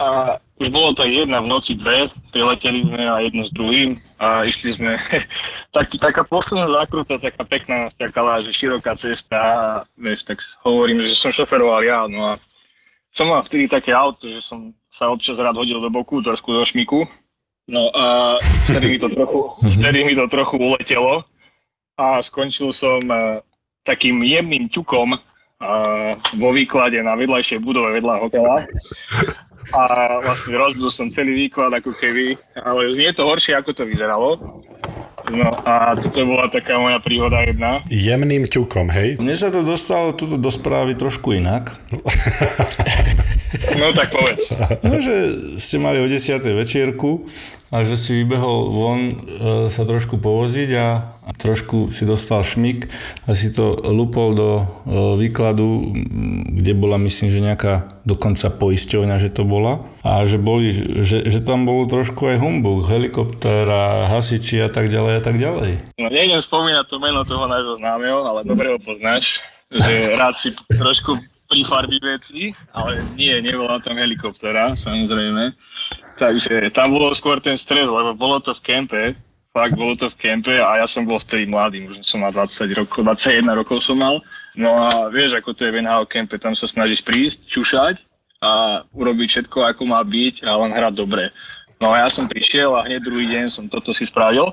[0.00, 4.48] A už bolo to jedna v noci dve, prileteli sme a jedno s druhým a
[4.48, 4.96] išli sme,
[5.76, 9.60] tak, taká posledná zákruta, taká pekná, taká že široká cesta a
[10.00, 12.40] vieš, tak hovorím, že som šoferoval ja, no a
[13.12, 16.64] som mal vtedy také auto, že som sa občas rád hodil do boku, trošku do
[16.64, 17.04] šmiku
[17.68, 19.40] No a vtedy mi to trochu,
[19.76, 21.24] vtedy mi to trochu uletelo
[22.00, 23.44] a skončil som uh,
[23.84, 28.56] takým jemným ťukom uh, vo výklade na vedľajšej budove vedľa hotela.
[29.68, 29.84] A
[30.24, 34.64] vlastne rozbil som celý výklad ako keby, ale je to horšie, ako to vyzeralo.
[35.28, 37.84] No a toto bola taká moja príhoda jedna.
[37.92, 39.20] Jemným ťukom, hej?
[39.20, 41.68] Mne sa to dostalo tuto do správy trošku inak.
[43.76, 44.47] No tak povedz.
[44.82, 45.14] No, že
[45.62, 46.42] ste mali o 10.
[46.42, 47.26] večierku
[47.68, 49.14] a že si vybehol von e,
[49.68, 50.86] sa trošku povoziť a
[51.36, 52.88] trošku si dostal šmik
[53.28, 54.64] a si to lupol do e,
[55.20, 55.92] výkladu,
[56.48, 57.74] kde bola myslím, že nejaká
[58.08, 60.72] dokonca poisťovňa, že to bola a že, boli,
[61.04, 65.70] že, že tam bolo trošku aj humbug, helikoptéra, hasiči a tak ďalej a tak ďalej.
[66.00, 69.28] No nejdem spomínať to meno toho nášho známeho, ale dobre ho poznáš,
[69.68, 75.56] že rád si trošku prifarbi veci, ale nie, nebola tam helikoptera, samozrejme.
[76.20, 79.02] Takže tam bolo skôr ten stres, lebo bolo to v kempe,
[79.56, 82.78] fakt bolo to v kempe a ja som bol vtedy mladý, možno som mal 20
[82.78, 84.20] rokov, 21 rokov som mal.
[84.58, 87.96] No a vieš, ako to je v NHL kempe, tam sa snažíš prísť, čušať
[88.44, 91.32] a urobiť všetko, ako má byť a len hrať dobre.
[91.78, 94.50] No a ja som prišiel a hneď druhý deň som toto si spravil.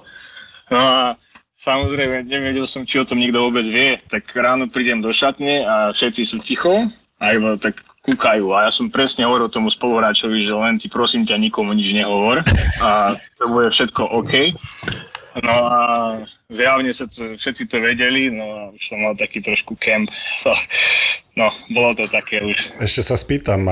[0.69, 1.17] No a
[1.65, 5.75] samozrejme, nevedel som, či o tom niekto vôbec vie, tak ráno prídem do šatne a
[5.91, 6.87] všetci sú ticho
[7.17, 8.53] a iba tak kúkajú.
[8.53, 12.45] A ja som presne hovoril tomu spoluhráčovi, že len ti prosím ťa nikomu nič nehovor
[12.85, 14.53] a to bude všetko OK.
[15.35, 15.79] No a
[16.47, 20.07] zjavne sa to, všetci to vedeli, no a už som mal taký trošku kemp.
[21.35, 22.55] No, bolo to také už.
[22.79, 23.67] Ešte sa spýtam,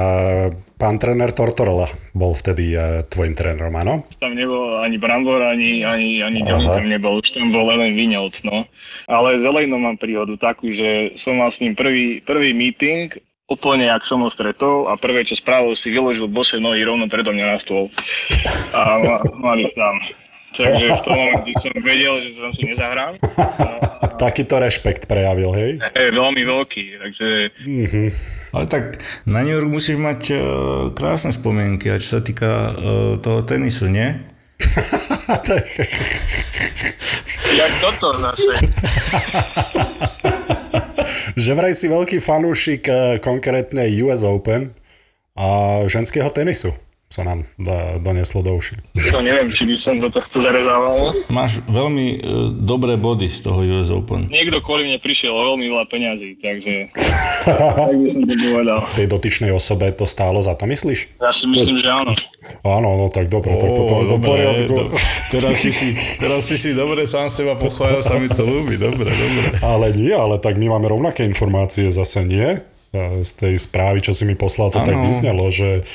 [0.76, 2.76] pán tréner Tortorella bol vtedy
[3.08, 4.04] tvojim trénerom, áno?
[4.20, 8.68] Tam nebol ani Brambor, ani, ani, ani tam nebol, už tam bol len Vinyot, no.
[9.08, 13.16] Ale z Elejnom mám príhodu takú, že som mal s ním prvý, prvý meeting
[13.48, 17.36] úplne jak som ho stretol a prvé, čo spravil, si vyložil bose nohy rovno predo
[17.36, 17.92] mňa na stôl.
[18.76, 19.00] A
[19.40, 19.96] mali tam.
[20.54, 23.14] Takže v tom momente som vedel, že som si nezahrám.
[23.42, 24.06] A...
[24.24, 25.72] Takýto rešpekt prejavil, hej?
[25.98, 27.28] Je veľmi veľký, takže...
[27.66, 28.08] Mm-hmm.
[28.54, 30.40] Ale tak na New York musíš mať uh,
[30.94, 34.14] krásne spomienky, a čo sa týka uh, toho tenisu, nie?
[37.54, 38.54] Jak toto zase?
[41.34, 44.74] že vraj si veľký fanúšik eh, konkrétne US Open
[45.34, 46.74] a ženského tenisu
[47.14, 47.46] sa nám
[48.02, 48.82] doneslo do uši.
[49.14, 51.14] To neviem, či by som do tohto zarezával.
[51.30, 52.18] Máš veľmi e,
[52.58, 54.34] dobré body z toho US Open.
[54.34, 56.74] Niekto kvôli mne prišiel o veľmi veľa peňazí, takže
[57.86, 58.80] tak by som to povedal.
[58.98, 61.22] Tej dotyčnej osobe to stálo za to, myslíš?
[61.22, 62.18] Ja si myslím, že áno.
[62.66, 64.74] Áno, no tak dobre, tak toto do poriadku.
[64.74, 64.84] Do,
[65.30, 69.14] teraz, si si, teraz si si dobre sám seba pochválil, sa mi to ľúbi, dobre,
[69.14, 69.48] dobre.
[69.62, 72.58] Ale nie, ale tak my máme rovnaké informácie zase, nie?
[73.22, 74.90] Z tej správy, čo si mi poslal, to ano.
[74.90, 75.86] tak vyznelo, že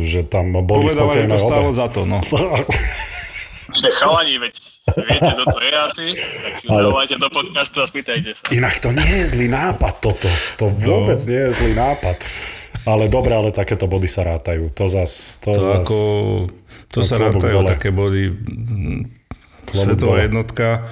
[0.00, 2.24] že tam boli Povedala, spokojné to stálo za to, no.
[3.80, 4.54] že chalani, veď
[4.96, 7.18] viete, kto to je asi, tak si Ale...
[7.18, 8.44] do podcastu a spýtajte sa.
[8.54, 10.30] Inak to nie je zlý nápad toto.
[10.62, 10.76] To no.
[10.78, 11.28] vôbec no.
[11.28, 12.16] nie je zlý nápad.
[12.86, 14.70] Ale dobre, ale takéto body sa rátajú.
[14.78, 15.42] To zas...
[15.42, 15.96] To, to zas, ako...
[16.94, 17.66] To sa rátajú dole.
[17.66, 18.30] také body.
[19.74, 20.86] Svetová jednotka.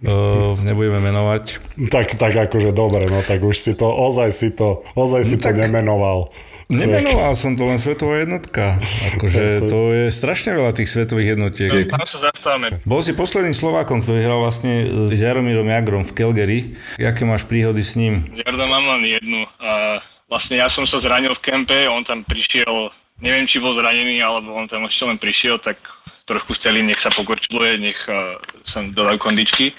[0.00, 1.60] Uh, nebudeme menovať.
[1.92, 5.44] Tak, tak akože dobre, no tak už si to, ozaj si to, ozaj si no,
[5.44, 5.60] to tak...
[5.60, 6.32] nemenoval.
[6.70, 8.78] Nemenoval som to len svetová jednotka.
[9.18, 11.70] Akože to je strašne veľa tých svetových jednotiek.
[11.90, 12.56] Sa.
[12.86, 16.58] Bol si posledným Slovákom, ktorý hral vlastne s Jaromírom Jagrom v Calgary.
[16.94, 18.22] Jaké máš príhody s ním?
[18.38, 19.50] Jarda mám len jednu.
[19.58, 19.98] A
[20.30, 24.54] vlastne ja som sa zranil v kempe, on tam prišiel, neviem či bol zranený, alebo
[24.54, 25.82] on tam ešte len prišiel, tak
[26.30, 29.74] trochu chceli, nech sa pokorčiluje, nech uh, som dodal kondičky.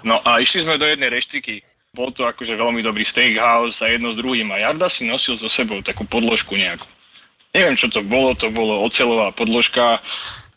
[0.00, 1.60] No a išli sme do jednej reštiky
[1.94, 5.50] bol to akože veľmi dobrý steakhouse a jedno s druhým a Jarda si nosil so
[5.50, 6.86] sebou takú podložku nejakú.
[7.50, 9.98] Neviem, čo to bolo, to bolo ocelová podložka,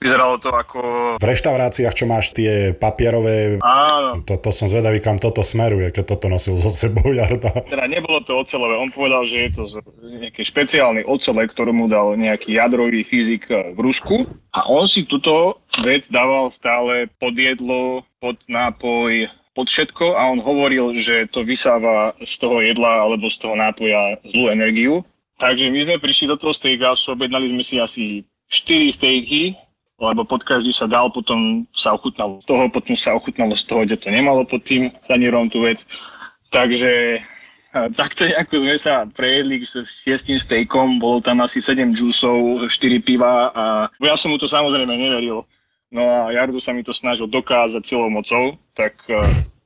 [0.04, 0.80] Vyzeralo to ako...
[1.16, 3.64] V reštauráciách, čo máš tie papierové...
[3.64, 4.20] Áno.
[4.28, 7.64] To, to som zvedavý, kam toto smeruje, keď toto nosil so sebou Jarda.
[7.64, 8.76] Teda nebolo to ocelové.
[8.76, 9.64] On povedal, že je to
[10.04, 14.28] nejaký špeciálny ocele, ktorú mu dal nejaký jadrový fyzik v Rusku.
[14.52, 20.42] A on si túto vec dával stále pod jedlo, pod nápoj, pod všetko a on
[20.42, 25.06] hovoril, že to vysáva z toho jedla alebo z toho nápoja zlú energiu.
[25.38, 28.04] Takže my sme prišli do toho steakhouse, objednali sme si asi
[28.50, 29.58] 4 stejky
[30.04, 33.88] lebo pod každý sa dal, potom sa ochutnalo z toho, potom sa ochutnalo z toho,
[33.88, 35.80] kde to nemalo pod tým sanírom tú vec.
[36.52, 37.24] Takže
[37.96, 43.54] takto ako sme sa prejedli s šiestým stejkom, bolo tam asi 7 džusov, 4 piva
[43.54, 43.64] a
[44.04, 45.48] ja som mu to samozrejme neveril.
[45.94, 48.98] No a Jardu sa mi to snažil dokázať celou mocou, tak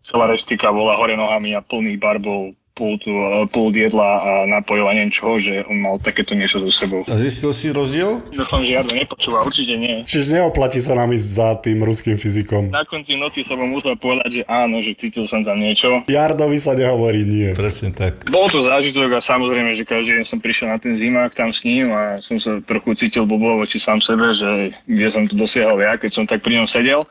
[0.03, 3.01] celá reštika bola hore nohami a plný barbov pult,
[3.49, 7.01] pult jedla a napojov a neviem čoho, že on mal takéto niečo so sebou.
[7.09, 8.21] A zistil si rozdiel?
[8.29, 10.05] Dúfam, že Jardo nepočúva, určite nie.
[10.05, 12.69] Čiže neoplatí sa nám ísť za tým ruským fyzikom.
[12.69, 16.05] Na konci noci som mu musel povedať, že áno, že cítil som tam niečo.
[16.05, 17.57] Jardovi sa nehovorí nie.
[17.57, 18.29] Presne tak.
[18.29, 21.65] Bol to zážitok a samozrejme, že každý deň som prišiel na ten zimák tam s
[21.65, 25.81] ním a som sa trochu cítil bobo voči sám sebe, že kde som to dosiahol
[25.81, 27.07] ja, keď som tak pri ňom sedel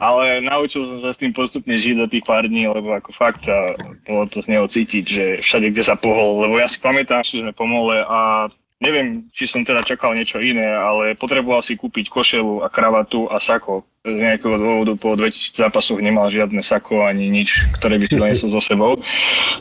[0.00, 3.44] ale naučil som sa s tým postupne žiť za tých pár dní, lebo ako fakt
[3.44, 3.76] a
[4.08, 7.44] bolo to z neho cítiť, že všade, kde sa pohol, lebo ja si pamätám, že
[7.44, 8.48] sme pomole a
[8.80, 13.36] neviem, či som teda čakal niečo iné, ale potreboval si kúpiť košelu a kravatu a
[13.38, 13.84] sako.
[14.00, 18.48] Z nejakého dôvodu po 2000 zápasoch nemal žiadne sako ani nič, ktoré by si donesol
[18.56, 18.96] so sebou.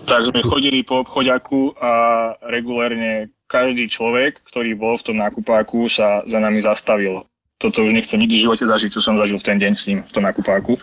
[0.07, 1.91] Tak sme chodili po obchodiaku a
[2.47, 7.27] regulérne každý človek, ktorý bol v tom nákupáku, sa za nami zastavil
[7.59, 9.99] toto už nechcem nikdy v živote zažiť, čo som zažil v ten deň s ním
[10.07, 10.79] v tom nakupáku.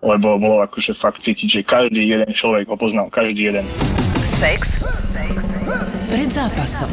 [0.00, 3.68] Lebo bolo akože fakt cítiť, že každý jeden človek ho poznal, každý jeden.
[4.40, 4.80] Sex.
[6.08, 6.88] Pred zápasom.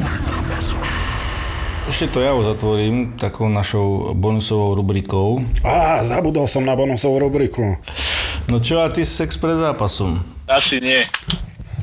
[1.88, 5.40] Ešte to ja uzatvorím takou našou bonusovou rubrikou.
[5.64, 7.80] Á, zabudol som na bonusovú rubriku.
[8.52, 10.20] No čo a ty sex pred zápasom?
[10.52, 11.08] Asi nie.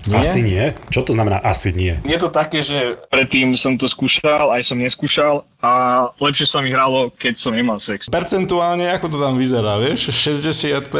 [0.04, 0.20] Nie?
[0.20, 0.76] Asi nie?
[0.92, 1.96] Čo to znamená asi nie?
[2.04, 5.70] Je to také, že predtým som to skúšal, aj som neskúšal a
[6.20, 8.12] lepšie sa mi hralo, keď som nemal sex.
[8.12, 10.12] Percentuálne, ako to tam vyzerá, vieš?
[10.12, 10.92] 60%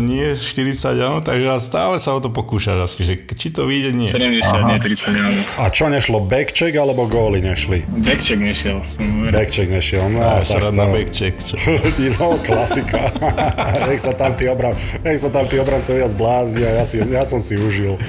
[0.00, 4.08] nie, 40 áno, takže stále sa o to pokúšaš asi, že či to vyjde, nie.
[4.08, 4.72] 70, Aha.
[4.72, 5.40] nie 30 áno.
[5.60, 7.84] A čo nešlo, backcheck alebo góly nešli?
[8.00, 8.80] Backcheck nešiel.
[9.28, 10.24] Backcheck nešiel, no.
[10.24, 11.36] Ja sa rád na backcheck.
[12.16, 13.12] no, klasika.
[13.92, 14.72] nech sa tam tí, obran,
[15.04, 18.00] nech sa tam tí obrancovia zbláznia, ja, si, ja som si užil.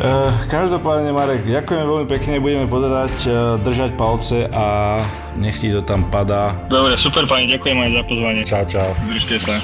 [0.00, 4.98] Eh, každopádne, Marek, ďakujem veľmi pekne, budeme pozerať, eh, držať palce a
[5.38, 6.58] nech ti to tam padá.
[6.66, 8.42] Dobre, super pani, ďakujem aj za pozvanie.
[8.42, 8.90] Čau, čau.
[9.06, 9.54] Držte sa.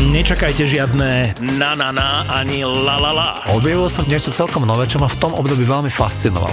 [0.00, 3.28] Nečakajte žiadne na na na ani la la la.
[3.52, 6.52] Objavil som niečo celkom nové, čo ma v tom období veľmi fascinoval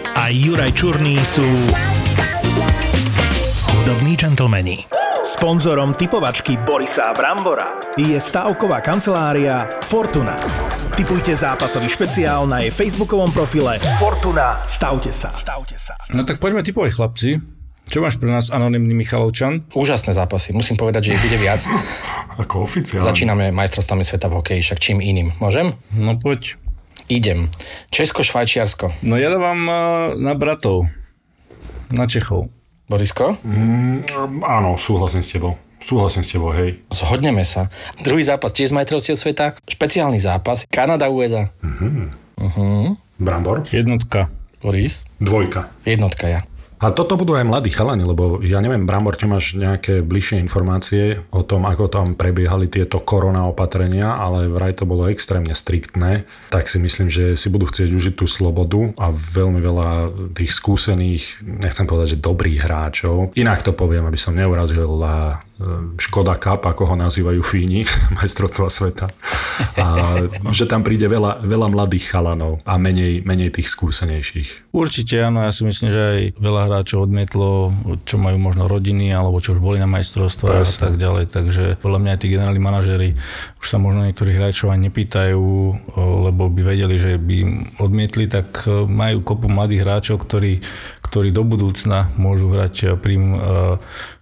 [0.15, 1.45] a Juraj Čurný sú
[3.71, 4.85] hudobní džentlmeni.
[5.21, 10.37] Sponzorom typovačky Borisa Brambora je stavková kancelária Fortuna.
[10.97, 14.65] Typujte zápasový špeciál na jej facebookovom profile Fortuna.
[14.65, 15.29] Stavte sa.
[15.29, 15.93] Stavte sa.
[16.11, 17.29] No tak poďme typovať chlapci.
[17.91, 19.67] Čo máš pre nás anonimný Michalovčan?
[19.75, 20.55] Úžasné zápasy.
[20.55, 21.59] Musím povedať, že ich bude viac.
[22.41, 23.03] Ako oficiálne.
[23.03, 25.35] Začíname majstrovstvami sveta v hokeji, však čím iným.
[25.43, 25.75] Môžem?
[25.91, 26.55] No poď.
[27.11, 27.51] Idem.
[27.91, 28.95] Česko, Švajčiarsko.
[29.03, 29.75] No ja dávam uh,
[30.15, 30.87] na bratov.
[31.91, 32.47] Na Čechov.
[32.87, 33.35] Borisko?
[33.43, 33.99] Mm,
[34.47, 35.59] áno, súhlasím s tebou.
[35.83, 36.79] Súhlasím s tebou, hej.
[36.87, 37.67] Zhodneme sa.
[37.99, 39.59] Druhý zápas tiež z majstrovstiev sveta.
[39.67, 40.63] Špeciálny zápas.
[40.71, 41.51] Kanada, USA.
[41.59, 42.15] Uh-huh.
[42.39, 42.95] Uh-huh.
[43.19, 43.67] Brambor?
[43.67, 44.31] Jednotka.
[44.63, 45.03] Boris?
[45.19, 45.67] Dvojka.
[45.83, 46.47] Jednotka ja.
[46.81, 51.21] A toto budú aj mladí chalani, lebo ja neviem, Brambor, či máš nejaké bližšie informácie
[51.29, 56.65] o tom, ako tam prebiehali tieto korona opatrenia, ale vraj to bolo extrémne striktné, tak
[56.65, 59.89] si myslím, že si budú chcieť užiť tú slobodu a veľmi veľa
[60.33, 63.37] tých skúsených, nechcem povedať, že dobrých hráčov.
[63.37, 64.89] Inak to poviem, aby som neurazil
[65.97, 67.85] Škoda Cup, ako ho nazývajú Fíni,
[68.17, 69.07] majstrovstva sveta.
[69.77, 69.85] A
[70.51, 74.73] že tam príde veľa, veľa mladých chalanov a menej, menej tých skúsenejších.
[74.73, 77.71] Určite áno, ja si myslím, že aj veľa hráčov odmietlo,
[78.07, 81.25] čo majú možno rodiny, alebo čo už boli na majstrovstvách a tak ďalej.
[81.29, 83.09] Takže podľa mňa aj tí generálni manažéri
[83.61, 85.45] už sa možno niektorých hráčov aj nepýtajú,
[86.27, 87.37] lebo by vedeli, že by
[87.77, 90.63] odmietli, tak e, majú kopu mladých hráčov, ktorí,
[91.05, 93.15] ktorí do budúcna môžu hrať pri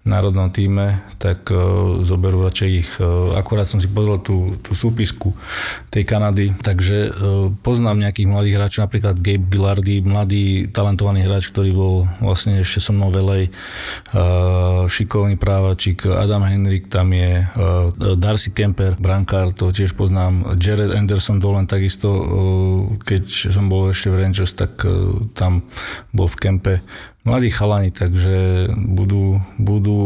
[0.09, 2.89] národnom týme, tak uh, zoberú radšej ich.
[2.97, 5.37] Uh, akorát som si pozrel tú, tú súpisku
[5.93, 11.71] tej Kanady, takže uh, poznám nejakých mladých hráčov, napríklad Gabe Billardy, mladý talentovaný hráč, ktorý
[11.71, 13.51] bol vlastne ešte so mnou velej,
[14.89, 17.45] šikovný právačík, Adam Henrik tam je,
[18.17, 22.09] Darcy Kemper, brankár, to tiež poznám, Jared Anderson Dolan takisto,
[23.03, 24.81] keď som bol ešte v Rangers, tak
[25.37, 25.67] tam
[26.15, 26.73] bol v kempe
[27.23, 29.99] mladí chalani, takže budú, budú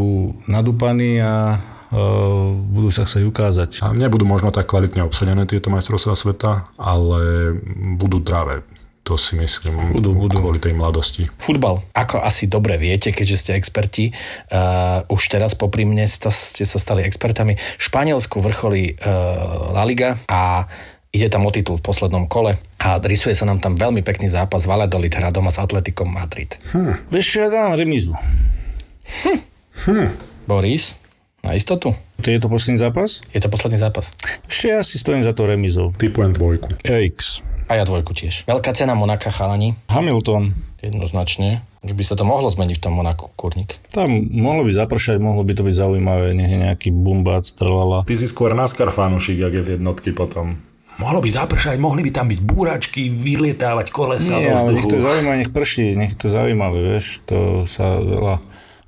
[0.49, 3.70] nadúpaní a uh, budú sa chcieť ukázať.
[3.86, 7.53] A nebudú možno tak kvalitne obsadené tieto majstrovstvá sveta, ale
[7.97, 8.66] budú dravé.
[9.03, 10.39] To si myslím budú, budú.
[10.39, 11.28] kvôli tej mladosti.
[11.36, 14.16] Futbal, ako asi dobre viete, keďže ste experti,
[14.47, 17.59] uh, už teraz popri mne ste, ste sa stali expertami.
[17.59, 20.72] V Španielsku vrcholí uh, La Liga a
[21.14, 24.66] Ide tam o titul v poslednom kole a rysuje sa nám tam veľmi pekný zápas
[24.66, 26.57] Valladolid hrá doma s Atletikom Madrid.
[26.74, 27.05] Hm.
[27.14, 28.18] Vieš čo, ja dám remizu.
[29.22, 29.39] Hm.
[29.86, 30.09] Hm.
[30.49, 30.97] Boris,
[31.45, 31.93] na istotu?
[32.18, 33.22] To je to posledný zápas?
[33.30, 34.09] Je to posledný zápas.
[34.49, 35.93] Ešte ja si stojím za to remizou.
[35.93, 36.82] Typujem dvojku.
[36.82, 37.45] X.
[37.70, 38.49] A ja dvojku tiež.
[38.49, 39.78] Veľká cena Monaka, chalani.
[39.93, 40.49] Hamilton.
[40.82, 41.61] Jednoznačne.
[41.86, 43.78] Už by sa to mohlo zmeniť v tom Monaku, kurník.
[43.93, 48.01] Tam mohlo by zapršať, mohlo by to byť zaujímavé, nech je nejaký bumbát, strelala.
[48.01, 50.72] Ty si skôr NASCAR fanúšik, ak je v jednotky potom.
[51.02, 55.36] Mohlo by zapršať, mohli by tam byť búračky, vylietávať kolesa Nie, ale nech to zaujímavé,
[55.41, 58.38] nech prší, nech to zaujímavé, vieš, to sa veľa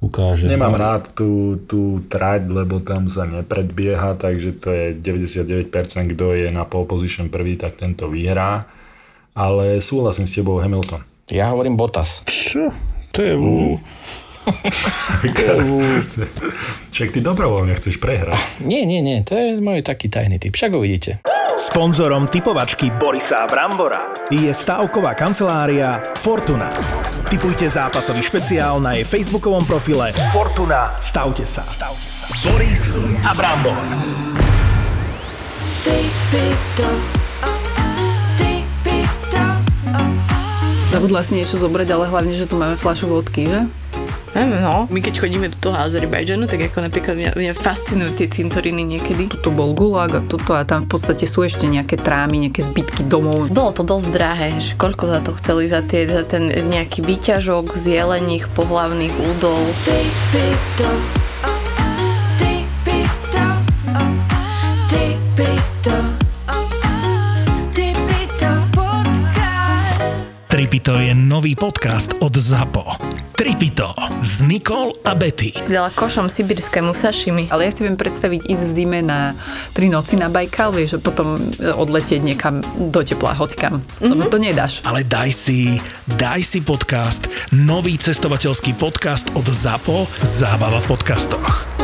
[0.05, 0.45] ukáže.
[0.45, 0.79] Nemám no.
[0.79, 6.61] rád tú, tú trať, lebo tam sa nepredbieha, takže to je 99%, kto je na
[6.69, 8.69] pole position prvý, tak tento vyhrá.
[9.35, 11.03] Ale súhlasím s tebou Hamilton.
[11.27, 12.23] Ja hovorím Bottas.
[12.29, 12.71] Čo?
[13.11, 13.33] To je.
[16.93, 18.37] Však ty dobrovoľne chceš prehrať.
[18.61, 20.53] Nie, nie, nie, to je môj taký tajný typ.
[20.53, 21.19] Však uvidíte.
[21.65, 26.69] Sponzorom typovačky Borisa Brambora je stavková kancelária Fortuna.
[27.25, 30.93] Typujte zápasový špeciál na jej facebookovom profile Fortuna.
[31.01, 31.65] Stavte sa.
[31.65, 32.29] Stavte sa.
[32.45, 32.93] Boris
[33.25, 33.81] a Brambor.
[40.93, 43.65] Zabudla si niečo zobrať, ale hlavne, že tu máme fľašu vodky, že?
[44.35, 44.91] No.
[44.91, 49.31] My keď chodíme do toho Azerbajdžanu, tak ako napríklad mňa, mňa fascinujú tie cintoriny niekedy.
[49.31, 53.07] Tuto bol gulag a toto a tam v podstate sú ešte nejaké trámy, nejaké zbytky
[53.07, 53.47] domov.
[53.47, 57.79] Bolo to dosť drahé, že koľko za to chceli za, tie, za ten nejaký výťažok
[57.79, 59.63] z jelených pohlavných údov.
[59.87, 61.14] Tripito je
[71.35, 72.95] nový podcast od ZAPO.
[73.35, 73.91] Tripito
[74.23, 75.51] s Nikol a Betty.
[75.51, 77.51] Si dala košom sibirskému sašimi.
[77.51, 79.35] Ale ja si viem predstaviť ísť v zime na
[79.75, 83.83] tri noci na Bajkal, vieš, a potom e, odletieť niekam do tepla, hocikam.
[83.83, 84.11] Mm-hmm.
[84.15, 84.79] Lebo to nedáš.
[84.87, 85.75] Ale daj si,
[86.07, 91.74] daj si podcast, nový cestovateľský podcast od ZAPO, Zábava v podcastoch.